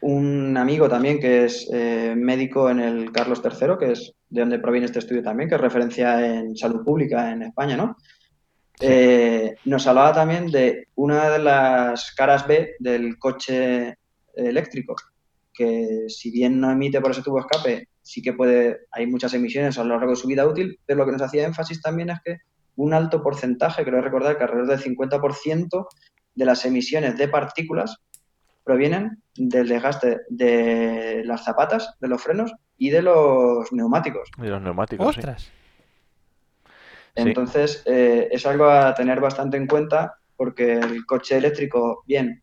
[0.00, 4.58] un amigo también que es eh, médico en el Carlos III, que es de donde
[4.58, 7.96] proviene este estudio también, que es referencia en salud pública en España, ¿no?
[8.80, 13.96] Eh, nos hablaba también de una de las caras B del coche
[14.34, 14.94] eléctrico,
[15.52, 19.78] que si bien no emite por ese tubo escape, sí que puede, hay muchas emisiones
[19.78, 22.18] a lo largo de su vida útil, pero lo que nos hacía énfasis también es
[22.22, 22.38] que
[22.76, 25.86] un alto porcentaje, creo recordar que alrededor del 50%
[26.34, 27.96] de las emisiones de partículas
[28.66, 34.28] provienen del desgaste de las zapatas, de los frenos y de los neumáticos.
[34.36, 35.06] De los neumáticos.
[35.06, 35.52] ¡Ostras!
[37.14, 42.42] Entonces, eh, es algo a tener bastante en cuenta porque el coche eléctrico, bien,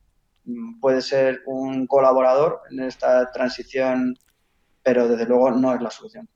[0.79, 4.15] puede ser un colaborador en esta transición,
[4.81, 6.29] pero desde luego no es la solución.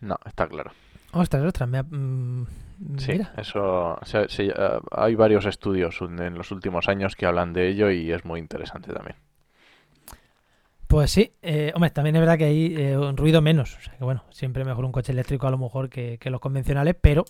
[0.00, 0.72] No, está claro.
[1.12, 2.46] Ostras, ostras, me mm,
[2.98, 3.98] Sí, eso.
[4.12, 4.52] Eh,
[4.90, 8.92] hay varios estudios en los últimos años que hablan de ello y es muy interesante
[8.92, 9.16] también.
[10.86, 13.76] Pues sí, eh, hombre, también es verdad que hay eh, un ruido menos.
[13.76, 16.94] O sea que bueno, siempre mejor un coche eléctrico a lo mejor que, los convencionales,
[17.00, 17.24] pero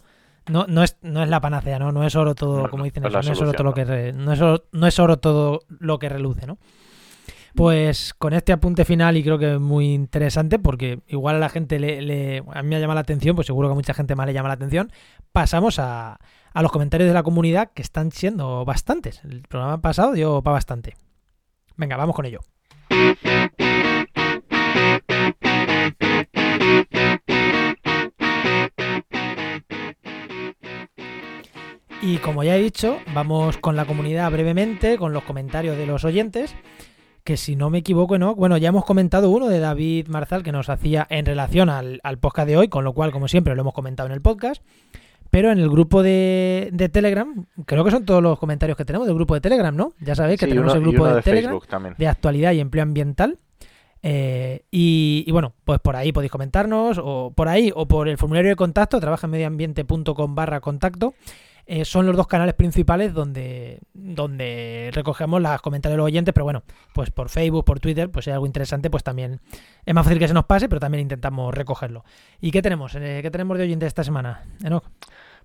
[0.49, 1.93] no, no, es, no es la panacea, ¿no?
[1.93, 4.41] No es oro todo, como dicen, no, es oro todo lo que no es
[4.73, 6.59] no es oro todo lo que reluce, ¿no?
[7.57, 11.49] Pues con este apunte final y creo que es muy interesante porque igual a la
[11.49, 14.27] gente le, a mí me llama la atención, pues seguro que a mucha gente más
[14.27, 14.93] le llama la atención,
[15.33, 16.19] pasamos a
[16.55, 19.23] los comentarios de la comunidad que están siendo bastantes.
[19.25, 20.97] El programa pasado dio para bastante.
[21.77, 22.41] Venga, vamos con ello.
[32.03, 36.05] Y como ya he dicho, vamos con la comunidad brevemente, con los comentarios de los
[36.05, 36.55] oyentes
[37.27, 38.37] que si no me equivoco, ¿no?
[38.37, 42.47] Bueno, ya hemos comentado uno de David Marzal que nos hacía en relación al, podcast
[42.47, 44.63] de hoy, con lo cual, como siempre, lo hemos comentado en el podcast.
[45.29, 49.17] Pero en el grupo de, Telegram, creo que son todos los comentarios que tenemos del
[49.17, 49.93] grupo de Telegram, ¿no?
[50.01, 51.59] Ya sabéis que tenemos el grupo de, Telegram
[51.99, 53.37] de actualidad y empleo ambiental.
[54.05, 58.51] Eh, y, bueno, pues por ahí podéis comentarnos, o por ahí, o por el formulario
[58.51, 61.15] de contacto, trabaja en barra contacto.
[61.69, 66.45] Eh, son los dos canales principales donde, donde recogemos los comentarios de los oyentes, pero
[66.45, 66.63] bueno,
[66.95, 69.41] pues por Facebook, por Twitter, pues si hay algo interesante, pues también
[69.85, 72.05] es más fácil que se nos pase, pero también intentamos recogerlo.
[72.41, 72.95] ¿Y qué tenemos?
[72.95, 74.85] Eh, ¿Qué tenemos de oyentes esta semana, Enoch?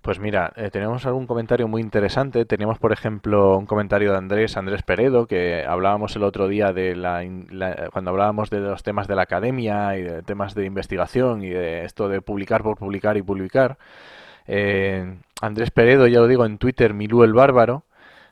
[0.00, 2.44] Pues mira, eh, tenemos algún comentario muy interesante.
[2.44, 6.96] Teníamos, por ejemplo, un comentario de Andrés, Andrés Peredo, que hablábamos el otro día de
[6.96, 7.22] la,
[7.92, 11.84] cuando hablábamos de los temas de la academia y de temas de investigación y de
[11.84, 13.78] esto de publicar por publicar y publicar.
[14.46, 17.84] Andrés Peredo, ya lo digo en Twitter, Milú el Bárbaro,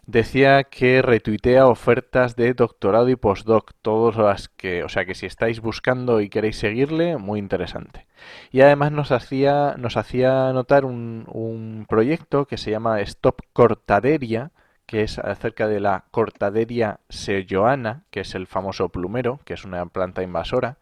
[0.07, 5.27] decía que retuitea ofertas de doctorado y postdoc, todas las que, o sea que si
[5.27, 8.07] estáis buscando y queréis seguirle, muy interesante.
[8.51, 14.51] Y además nos hacía, nos hacía notar un, un proyecto que se llama Stop Cortaderia,
[14.87, 19.87] que es acerca de la Cortaderia sejoana, que es el famoso plumero, que es una
[19.87, 20.79] planta invasora,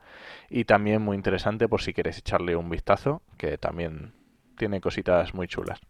[0.49, 4.15] y también muy interesante por si quieres echarle un vistazo, que también
[4.59, 5.81] tiene cositas muy chulas.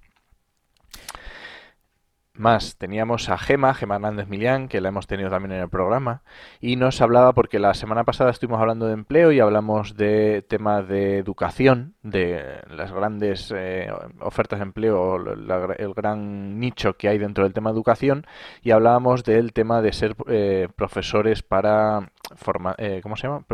[2.38, 6.22] Más, teníamos a Gema, Gema Hernández Millán, que la hemos tenido también en el programa,
[6.60, 10.86] y nos hablaba, porque la semana pasada estuvimos hablando de empleo y hablamos de temas
[10.86, 13.90] de educación, de las grandes eh,
[14.20, 18.24] ofertas de empleo, el gran nicho que hay dentro del tema de educación,
[18.62, 23.44] y hablábamos del tema de ser eh, profesores para formar, eh, ¿cómo se llama?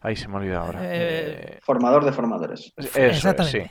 [0.00, 0.80] Ahí se me ha olvidado ahora.
[1.62, 2.72] formador de formadores.
[2.76, 3.62] Eso, sí.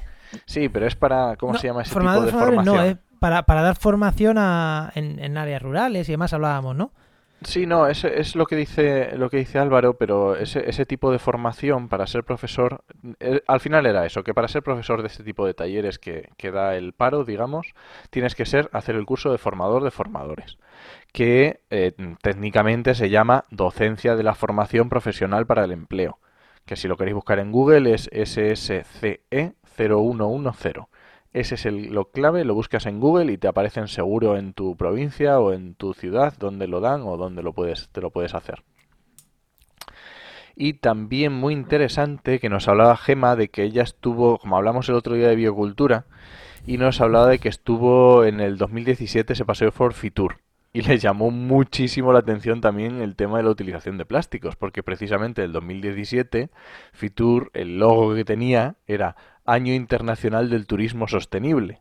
[0.46, 2.76] Sí, pero es para, ¿cómo se llama ese tipo de formación?
[2.76, 6.92] No, es para, para dar formación a, en, áreas rurales y demás hablábamos, ¿no?
[7.42, 11.12] Sí, no, es, es lo que dice lo que dice Álvaro, pero ese, ese tipo
[11.12, 12.84] de formación para ser profesor,
[13.20, 16.30] eh, al final era eso, que para ser profesor de este tipo de talleres que,
[16.38, 17.74] que da el paro, digamos,
[18.10, 20.58] tienes que ser hacer el curso de formador de formadores,
[21.16, 26.20] que eh, técnicamente se llama docencia de la formación profesional para el empleo,
[26.66, 30.74] que si lo queréis buscar en Google es SSCE 0110.
[31.32, 34.76] Ese es el, lo clave, lo buscas en Google y te aparecen seguro en tu
[34.76, 38.36] provincia o en tu ciudad donde lo dan o donde lo puedes, te lo puedes
[38.36, 38.64] hacer.
[40.54, 44.96] Y también muy interesante que nos hablaba Gema de que ella estuvo, como hablamos el
[44.96, 46.08] otro día de biocultura,
[46.68, 50.45] y nos hablaba de que estuvo en el 2017 se paseo por Fitur.
[50.76, 54.84] Y le llamó muchísimo la atención también el tema de la utilización de plásticos, porque
[54.84, 56.50] precisamente el 2017
[56.92, 59.16] Fitur, el logo que tenía era
[59.46, 61.80] Año Internacional del Turismo Sostenible.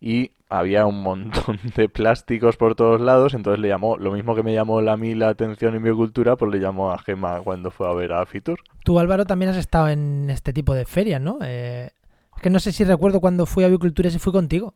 [0.00, 4.44] Y había un montón de plásticos por todos lados, entonces le llamó, lo mismo que
[4.44, 7.90] me llamó a mí la atención en biocultura, pues le llamó a Gema cuando fue
[7.90, 8.60] a ver a Fitur.
[8.84, 11.38] Tú, Álvaro, también has estado en este tipo de ferias, ¿no?
[11.42, 11.90] Eh,
[12.36, 14.72] es que no sé si recuerdo cuando fui a biocultura si fui contigo.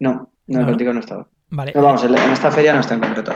[0.00, 1.28] No, no, contigo no he estado.
[1.50, 1.72] Vale.
[1.74, 3.32] No, vamos, en esta feria no está en concreto.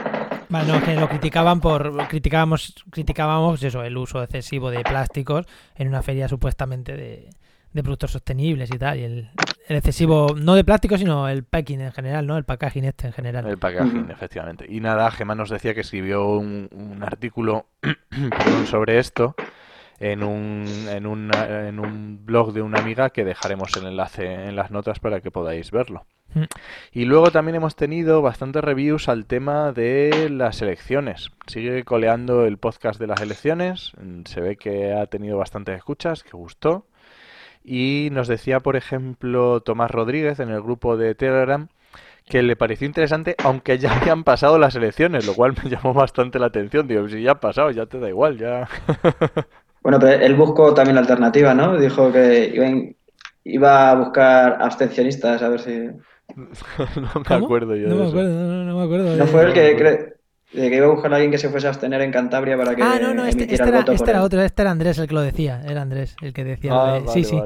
[0.49, 2.07] Vale, no, que lo criticaban por.
[2.09, 7.31] Criticábamos, criticábamos eso, el uso excesivo de plásticos en una feria supuestamente de,
[7.73, 8.99] de productos sostenibles y tal.
[8.99, 9.31] Y el,
[9.69, 12.37] excesivo, no de plástico, sino el packing en general, ¿no?
[12.37, 13.47] El packaging este en general.
[13.47, 14.65] El packaging, efectivamente.
[14.69, 17.67] Y nada, Gemma nos decía que escribió un, un artículo
[18.71, 19.35] sobre esto
[20.01, 24.57] en un, en, un, en un blog de una amiga que dejaremos el enlace en
[24.57, 26.07] las notas para que podáis verlo.
[26.35, 26.45] Mm.
[26.93, 31.31] Y luego también hemos tenido bastantes reviews al tema de las elecciones.
[31.47, 33.93] Sigue coleando el podcast de las elecciones.
[34.25, 36.87] Se ve que ha tenido bastantes escuchas, que gustó.
[37.63, 41.69] Y nos decía, por ejemplo, Tomás Rodríguez en el grupo de Telegram
[42.29, 46.39] que le pareció interesante, aunque ya habían pasado las elecciones, lo cual me llamó bastante
[46.39, 46.89] la atención.
[46.89, 48.69] Digo, si ya ha pasado, ya te da igual, ya.
[49.85, 51.79] bueno, pero él buscó también la alternativa, ¿no?
[51.79, 52.97] Dijo que
[53.45, 55.71] iba a buscar abstencionistas, a ver si.
[56.97, 57.89] no me acuerdo yo.
[57.89, 59.15] No me acuerdo, no, no, me acuerdo.
[59.15, 60.15] No fue el que
[60.55, 62.75] de que iba a buscar a alguien que se fuese a abstener en Cantabria para
[62.75, 62.83] que.
[62.83, 65.21] Ah, no, no, este, este era, este era otro, este era Andrés el que lo
[65.21, 65.61] decía.
[65.69, 66.71] Era Andrés el que decía.
[66.73, 67.39] Ah, sí, sí.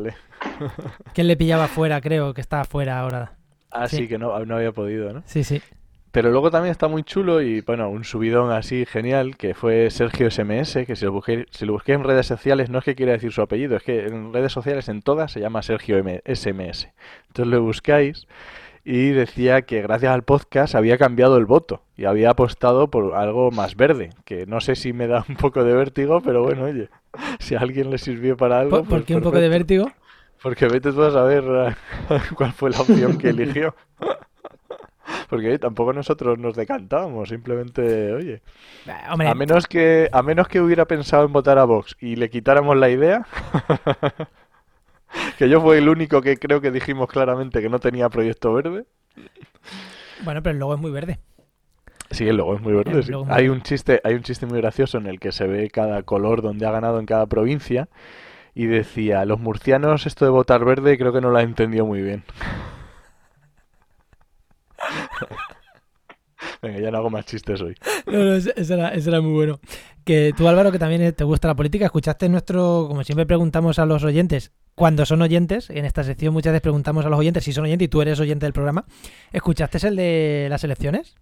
[1.14, 3.32] que él le pillaba fuera, creo, que estaba fuera ahora.
[3.72, 5.22] Ah, sí, que no, no había podido, ¿no?
[5.26, 5.60] Sí, sí.
[6.18, 10.28] Pero luego también está muy chulo y, bueno, un subidón así genial que fue Sergio
[10.28, 13.12] SMS, que si lo, busqué, si lo busqué en redes sociales no es que quiera
[13.12, 16.88] decir su apellido, es que en redes sociales en todas se llama Sergio SMS.
[17.28, 18.26] Entonces lo buscáis
[18.84, 23.52] y decía que gracias al podcast había cambiado el voto y había apostado por algo
[23.52, 26.88] más verde, que no sé si me da un poco de vértigo, pero bueno, oye,
[27.38, 28.78] si a alguien le sirvió para algo...
[28.78, 29.92] ¿Por, pues qué un poco de vértigo?
[30.42, 31.76] Porque vete tú a saber
[32.34, 33.72] cuál fue la opción que eligió.
[35.28, 38.42] Porque tampoco nosotros nos decantábamos, simplemente, oye,
[38.86, 42.76] a menos que a menos que hubiera pensado en votar a Vox y le quitáramos
[42.76, 43.26] la idea,
[45.38, 48.84] que yo fui el único que creo que dijimos claramente que no tenía proyecto verde.
[50.24, 51.18] Bueno, pero el logo es muy verde.
[52.10, 53.02] Sí, el logo es muy verde.
[53.28, 56.40] hay un chiste, hay un chiste muy gracioso en el que se ve cada color
[56.40, 57.88] donde ha ganado en cada provincia
[58.54, 62.02] y decía, los murcianos esto de votar verde creo que no lo ha entendido muy
[62.02, 62.24] bien.
[66.62, 67.74] Venga, ya no hago más chistes hoy.
[68.06, 69.60] No, no, ese era, muy bueno.
[70.04, 73.84] Que tú, Álvaro, que también te gusta la política, escuchaste nuestro, como siempre preguntamos a
[73.84, 77.52] los oyentes, cuando son oyentes, en esta sección muchas veces preguntamos a los oyentes si
[77.52, 78.86] son oyentes y tú eres oyente del programa,
[79.32, 81.16] ¿escuchaste el de las elecciones?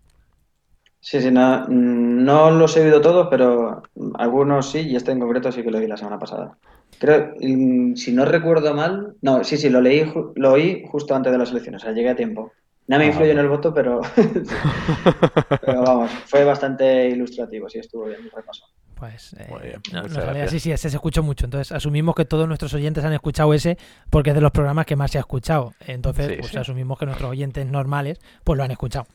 [1.01, 3.83] Sí, sí, no, no los he oído todos, pero
[4.15, 6.59] algunos sí, y este en concreto sí que lo oí la semana pasada.
[6.99, 11.39] Creo, si no recuerdo mal, no, sí, sí, lo leí, lo oí justo antes de
[11.39, 12.53] las elecciones, o sea, llegué a tiempo.
[12.89, 14.01] No me ah, influyó en el voto, pero,
[15.61, 18.65] pero vamos, fue bastante ilustrativo, sí estuvo bien el repaso.
[18.95, 21.45] Pues eh, Muy bien, no- sí, sí, ese se escuchó mucho.
[21.45, 23.77] Entonces asumimos que todos nuestros oyentes han escuchado ese
[24.09, 25.75] porque es de los programas que más se ha escuchado.
[25.87, 26.57] Entonces, Sí, pues sí.
[26.59, 29.07] asumimos que nuestros oyentes normales pues lo han escuchado.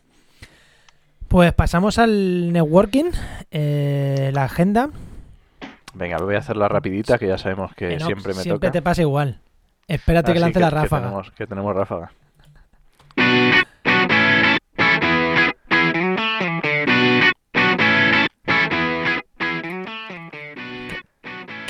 [1.28, 3.06] Pues pasamos al networking,
[3.50, 4.90] eh, la agenda.
[5.96, 8.72] Venga, voy a hacerla rapidita, que ya sabemos que siempre me siempre toca.
[8.72, 9.40] te pasa igual.
[9.88, 11.04] Espérate que Así lance la ráfaga.
[11.08, 12.12] tenemos, que tenemos ráfaga.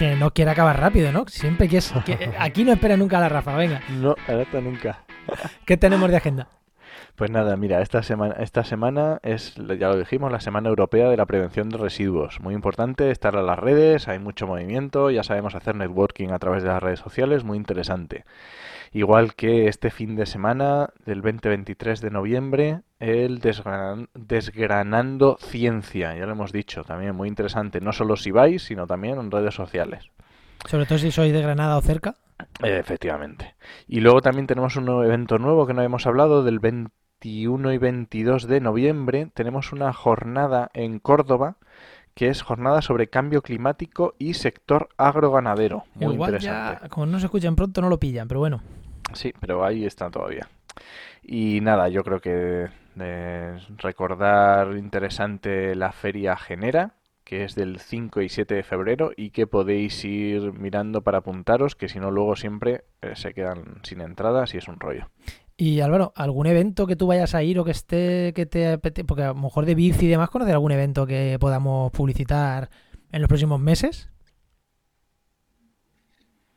[0.01, 1.25] Que no quiere acabar rápido, ¿no?
[1.27, 1.93] Siempre que es.
[2.07, 3.59] que- aquí no espera nunca la ráfaga.
[3.59, 5.03] Venga, No, ahorita nunca.
[5.67, 6.47] ¿qué tenemos de agenda?
[7.15, 11.17] Pues nada, mira, esta semana, esta semana es, ya lo dijimos, la Semana Europea de
[11.17, 12.39] la Prevención de Residuos.
[12.39, 16.63] Muy importante estar en las redes, hay mucho movimiento, ya sabemos hacer networking a través
[16.63, 18.25] de las redes sociales, muy interesante.
[18.93, 26.25] Igual que este fin de semana del 20-23 de noviembre, el desgran- Desgranando Ciencia, ya
[26.25, 30.09] lo hemos dicho, también muy interesante, no solo si vais, sino también en redes sociales.
[30.69, 32.15] Sobre todo si sois de Granada o cerca.
[32.63, 33.55] Efectivamente.
[33.87, 37.77] Y luego también tenemos un nuevo evento nuevo que no hemos hablado del 21 y
[37.77, 39.29] 22 de noviembre.
[39.33, 41.57] Tenemos una jornada en Córdoba
[42.13, 45.85] que es jornada sobre cambio climático y sector agroganadero.
[45.95, 46.79] Muy Igual interesante.
[46.83, 48.61] ya, como no se escuchan pronto, no lo pillan, pero bueno.
[49.13, 50.47] Sí, pero ahí está todavía.
[51.23, 52.67] Y nada, yo creo que
[53.77, 59.47] recordar interesante la Feria Genera, que es del 5 y 7 de febrero y que
[59.47, 64.53] podéis ir mirando para apuntaros, que si no luego siempre eh, se quedan sin entradas
[64.53, 65.09] y es un rollo.
[65.55, 69.23] Y Álvaro, ¿algún evento que tú vayas a ir o que esté, que te porque
[69.23, 72.69] a lo mejor de bici y demás, conocer algún evento que podamos publicitar
[73.11, 74.10] en los próximos meses?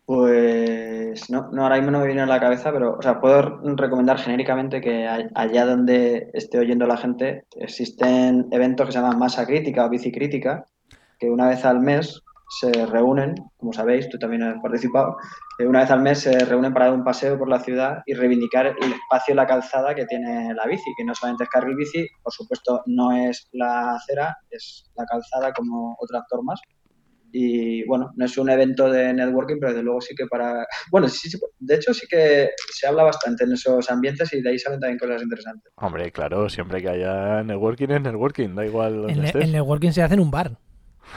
[0.06, 3.60] Pues no, no, ahora mismo no me viene a la cabeza, pero o sea, puedo
[3.74, 9.46] recomendar genéricamente que allá donde esté oyendo la gente existen eventos que se llaman masa
[9.46, 10.66] crítica o bici crítica,
[11.18, 12.22] que una vez al mes
[12.60, 15.16] se reúnen, como sabéis, tú también has participado,
[15.60, 18.66] una vez al mes se reúnen para dar un paseo por la ciudad y reivindicar
[18.66, 22.06] el espacio y la calzada que tiene la bici, que no solamente es carril bici,
[22.22, 26.60] por supuesto no es la acera, es la calzada como otras formas.
[27.36, 30.64] Y bueno, no es un evento de networking, pero desde luego sí que para...
[30.92, 34.50] Bueno, sí, sí, de hecho sí que se habla bastante en esos ambientes y de
[34.50, 35.72] ahí salen también cosas interesantes.
[35.76, 39.44] Hombre, claro, siempre que haya networking es networking, da igual donde El, ne- estés.
[39.44, 40.52] el networking se hace en un bar.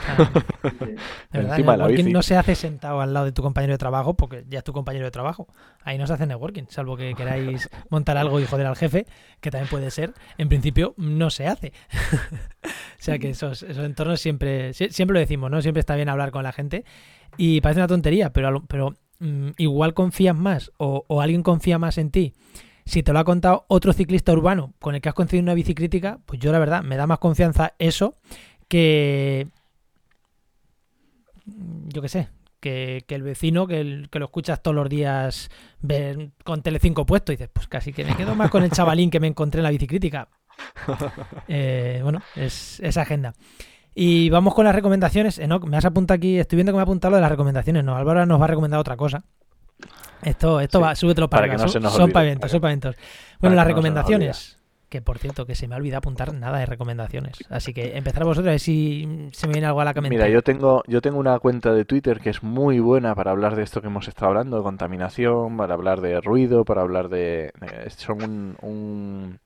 [0.08, 3.42] De verdad, Encima el de la networking no se hace sentado al lado de tu
[3.42, 5.46] compañero de trabajo, porque ya es tu compañero de trabajo.
[5.82, 9.06] Ahí no se hace networking, salvo que queráis montar algo y joder al jefe,
[9.40, 10.12] que también puede ser.
[10.36, 11.72] En principio, no se hace.
[12.64, 12.68] o
[12.98, 15.60] sea que esos, esos entornos siempre, sie- siempre lo decimos, ¿no?
[15.62, 16.84] Siempre está bien hablar con la gente.
[17.36, 21.98] Y parece una tontería, pero, pero mm, igual confías más o, o alguien confía más
[21.98, 22.34] en ti.
[22.84, 26.20] Si te lo ha contado otro ciclista urbano con el que has conseguido una bicicrítica,
[26.24, 28.14] pues yo la verdad me da más confianza eso
[28.66, 29.48] que,
[31.86, 32.28] yo qué sé,
[32.60, 37.06] que, que el vecino que, el- que lo escuchas todos los días ver con Telecinco
[37.06, 39.60] puesto y dices, pues casi que me quedo más con el chavalín que me encontré
[39.60, 40.28] en la bicicrítica.
[41.48, 43.34] Eh, bueno, es esa agenda.
[43.94, 45.38] Y vamos con las recomendaciones.
[45.38, 47.84] Enoch, me has apuntado aquí, estoy viendo que me ha apuntado lo de las recomendaciones.
[47.84, 49.24] No, Álvaro nos va a recomendar otra cosa.
[50.22, 52.48] Esto, esto Sí, va, súbetelo para, para que no son- se nos son olvide, para
[52.48, 52.94] son que- pavientos.
[52.96, 53.06] para
[53.40, 54.57] Bueno, las recomendaciones.
[54.88, 57.36] Que por cierto, que se me ha olvidado apuntar nada de recomendaciones.
[57.50, 60.08] Así que empezar vosotros a ver si se me viene algo a la cabeza.
[60.10, 63.54] Mira, yo tengo, yo tengo una cuenta de Twitter que es muy buena para hablar
[63.54, 67.52] de esto que hemos estado hablando, de contaminación, para hablar de ruido, para hablar de...
[67.96, 69.40] son un, un-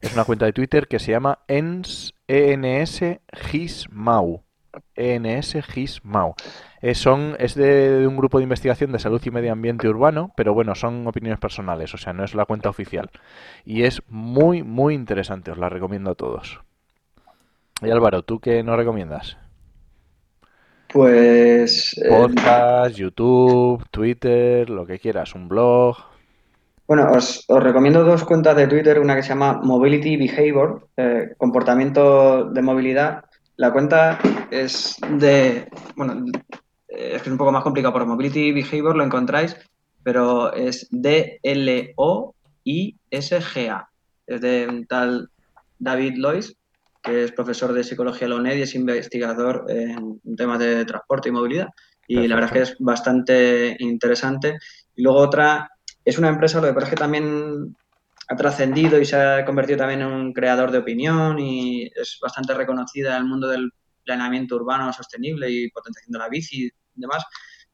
[0.00, 3.00] es una cuenta de Twitter que se llama ENS, ENS
[3.50, 4.42] GISMAU.
[4.94, 6.34] ENS GISMAU.
[6.80, 10.32] Eh, son, es de, de un grupo de investigación de salud y medio ambiente urbano,
[10.36, 13.10] pero bueno, son opiniones personales, o sea, no es la cuenta oficial.
[13.64, 16.60] Y es muy, muy interesante, os la recomiendo a todos.
[17.82, 19.36] Y Álvaro, ¿tú qué nos recomiendas?
[20.92, 25.96] Pues eh, Podcast, YouTube, Twitter, lo que quieras, un blog.
[26.86, 31.34] Bueno, os, os recomiendo dos cuentas de Twitter, una que se llama Mobility Behavior, eh,
[31.38, 33.24] comportamiento de movilidad.
[33.62, 34.18] La cuenta
[34.50, 36.24] es de, bueno,
[36.88, 39.56] eh, es que es un poco más complicado, por Mobility Behavior lo encontráis,
[40.02, 41.88] pero es D-L-O-I-S-G-A.
[44.26, 45.30] Es de un tal
[45.78, 46.56] David Lois,
[47.04, 51.28] que es profesor de psicología en la UNED y es investigador en temas de transporte
[51.28, 51.68] y movilidad.
[52.08, 54.58] Y la verdad es que es bastante interesante.
[54.96, 55.70] Y luego otra
[56.04, 57.76] es una empresa, lo que pasa es que también
[58.32, 62.54] ha trascendido y se ha convertido también en un creador de opinión y es bastante
[62.54, 63.70] reconocida en el mundo del
[64.04, 67.24] planeamiento urbano sostenible y potenciación de la bici y demás.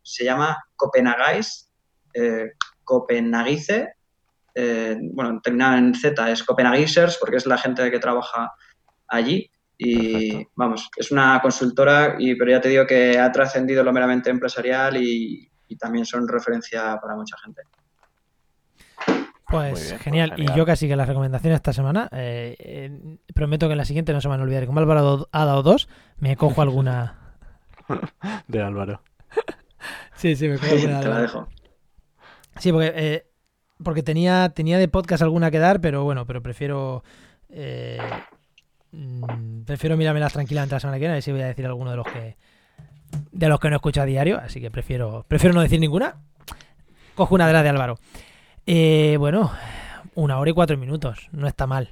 [0.02, 1.70] Se llama Copenhaguis,
[2.12, 2.52] eh,
[2.82, 3.94] Copenhagice,
[4.52, 8.52] eh, bueno, terminado en Z, es Copenhagisers porque es la gente que trabaja
[9.06, 13.92] allí Y vamos, es una consultora, y, pero ya te digo que ha trascendido lo
[13.92, 17.62] meramente empresarial y, y también son referencia para mucha gente.
[19.48, 20.30] Pues, bien, pues genial.
[20.36, 20.54] genial.
[20.54, 24.12] Y yo casi que las recomendaciones esta semana, eh, eh, prometo que en la siguiente
[24.12, 24.66] no se me van a olvidar.
[24.66, 25.88] Como Álvaro ha dado dos,
[26.18, 27.18] me cojo alguna.
[28.48, 29.02] De Álvaro.
[30.14, 31.00] sí, sí, me cojo alguna.
[31.00, 31.48] te la dejo.
[32.58, 33.26] Sí, porque, eh,
[33.82, 37.02] porque tenía, tenía de podcast alguna que dar, pero bueno, pero prefiero.
[37.48, 38.00] eh,
[38.92, 41.90] mm, prefiero mirármelas tranquilamente la semana que viene, a ver si voy a decir alguno
[41.90, 42.36] de los que.
[43.32, 46.16] De los que no escucho a diario, así que prefiero, prefiero no decir ninguna.
[47.14, 47.98] Cojo una de las de Álvaro.
[48.70, 49.50] Eh, bueno,
[50.14, 51.90] una hora y cuatro minutos, no está mal.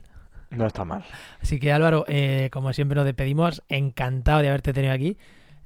[0.51, 1.05] No está mal.
[1.41, 5.17] Así que Álvaro, eh, como siempre nos despedimos, encantado de haberte tenido aquí.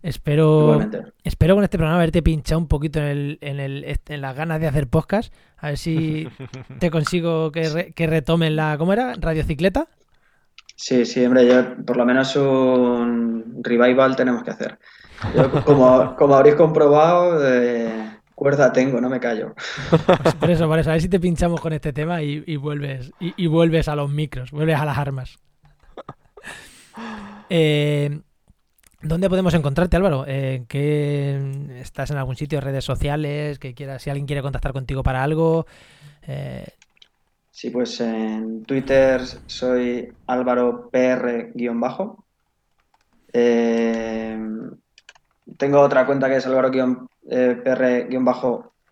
[0.02, 1.12] Espero, Igualmente.
[1.24, 4.34] espero con este programa haberte pinchado un poquito en, el, en, el, este- en las
[4.36, 5.34] ganas de hacer podcast.
[5.58, 6.28] A ver si
[6.78, 9.14] te consigo que, re- que retomen la, ¿cómo era?
[9.18, 9.88] Radiocicleta.
[10.76, 14.78] Sí, sí, hombre, yo por lo menos un revival tenemos que hacer.
[15.36, 18.09] Yo, como, como habréis comprobado, eh,
[18.40, 19.54] cuerda tengo, no me callo.
[20.22, 22.56] Pues por eso, por eso, a ver si te pinchamos con este tema y, y
[22.56, 25.38] vuelves y, y vuelves a los micros, vuelves a las armas.
[27.50, 28.20] Eh,
[29.02, 30.24] ¿Dónde podemos encontrarte, Álvaro?
[30.26, 33.58] Eh, ¿qué- ¿Estás en algún sitio, redes sociales?
[33.58, 35.66] Que quieras, si alguien quiere contactar contigo para algo.
[36.26, 36.66] Eh,
[37.52, 42.24] Sí, pues en Twitter soy Álvaro PR-bajo.
[43.34, 44.38] Eh,
[45.58, 47.09] tengo otra cuenta que es Álvaro-PR-bajo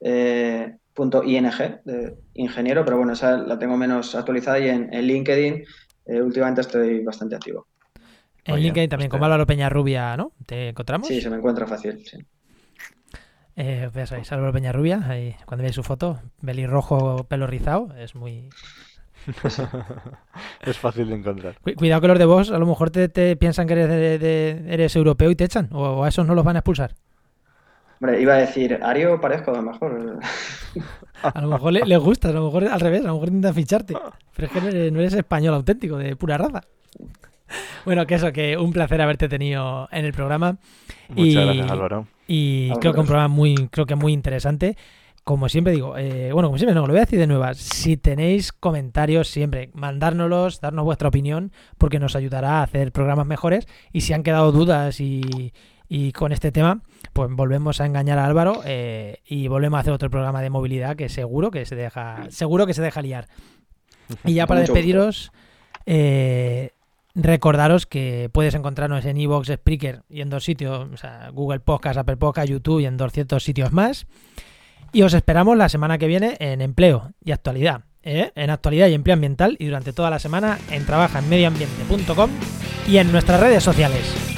[0.00, 1.44] eh, punto ing
[1.84, 5.64] de ingeniero, pero bueno, esa la tengo menos actualizada y en, en LinkedIn
[6.06, 7.68] eh, últimamente estoy bastante activo.
[8.44, 10.32] en Oye, LinkedIn también, pues como te- Álvaro Peñarrubia, ¿no?
[10.46, 11.08] ¿Te encontramos?
[11.08, 12.04] Sí, se me encuentra fácil.
[12.06, 12.18] sí.
[13.56, 18.54] Eh, ya sabéis, Álvaro Peñarrubia, ahí, cuando veáis su foto, pelirrojo, pelo rizado, es muy...
[20.64, 21.58] es fácil de encontrar.
[21.62, 24.18] Cu- Cuidado que los de vos a lo mejor te, te piensan que eres, de-
[24.18, 26.94] de- eres europeo y te echan, o, o a esos no los van a expulsar.
[28.00, 30.18] Hombre, iba a decir, Ario parezco a lo mejor.
[31.22, 33.54] A lo mejor le- les gustas, a lo mejor al revés, a lo mejor intentan
[33.54, 33.94] ficharte.
[34.36, 36.60] Pero es que no eres, no eres español auténtico, de pura raza.
[37.84, 40.58] Bueno, que eso, que un placer haberte tenido en el programa
[41.08, 42.06] Muchas Y- gracias, Álvaro.
[42.28, 44.76] y creo que un programa muy, creo que muy interesante.
[45.24, 47.58] Como siempre digo, eh, bueno, como siempre no, lo voy a decir de nuevas.
[47.58, 53.66] Si tenéis comentarios, siempre mandárnoslos, darnos vuestra opinión, porque nos ayudará a hacer programas mejores.
[53.92, 55.52] Y si han quedado dudas y,
[55.88, 56.80] y con este tema,
[57.12, 60.96] pues volvemos a engañar a Álvaro eh, y volvemos a hacer otro programa de movilidad
[60.96, 63.28] que seguro que se deja, seguro que se deja liar.
[64.24, 65.32] Y ya para despediros,
[65.86, 66.72] eh,
[67.14, 71.98] recordaros que puedes encontrarnos en Evox, Spreaker y en dos sitios, o sea, Google Podcast,
[71.98, 74.06] Apple Podcast, YouTube y en 200 sitios más.
[74.92, 77.82] Y os esperamos la semana que viene en empleo y actualidad.
[78.02, 78.32] ¿eh?
[78.34, 82.30] En actualidad y empleo ambiental y durante toda la semana en trabajaenmedioambiente.com
[82.86, 84.37] y en nuestras redes sociales.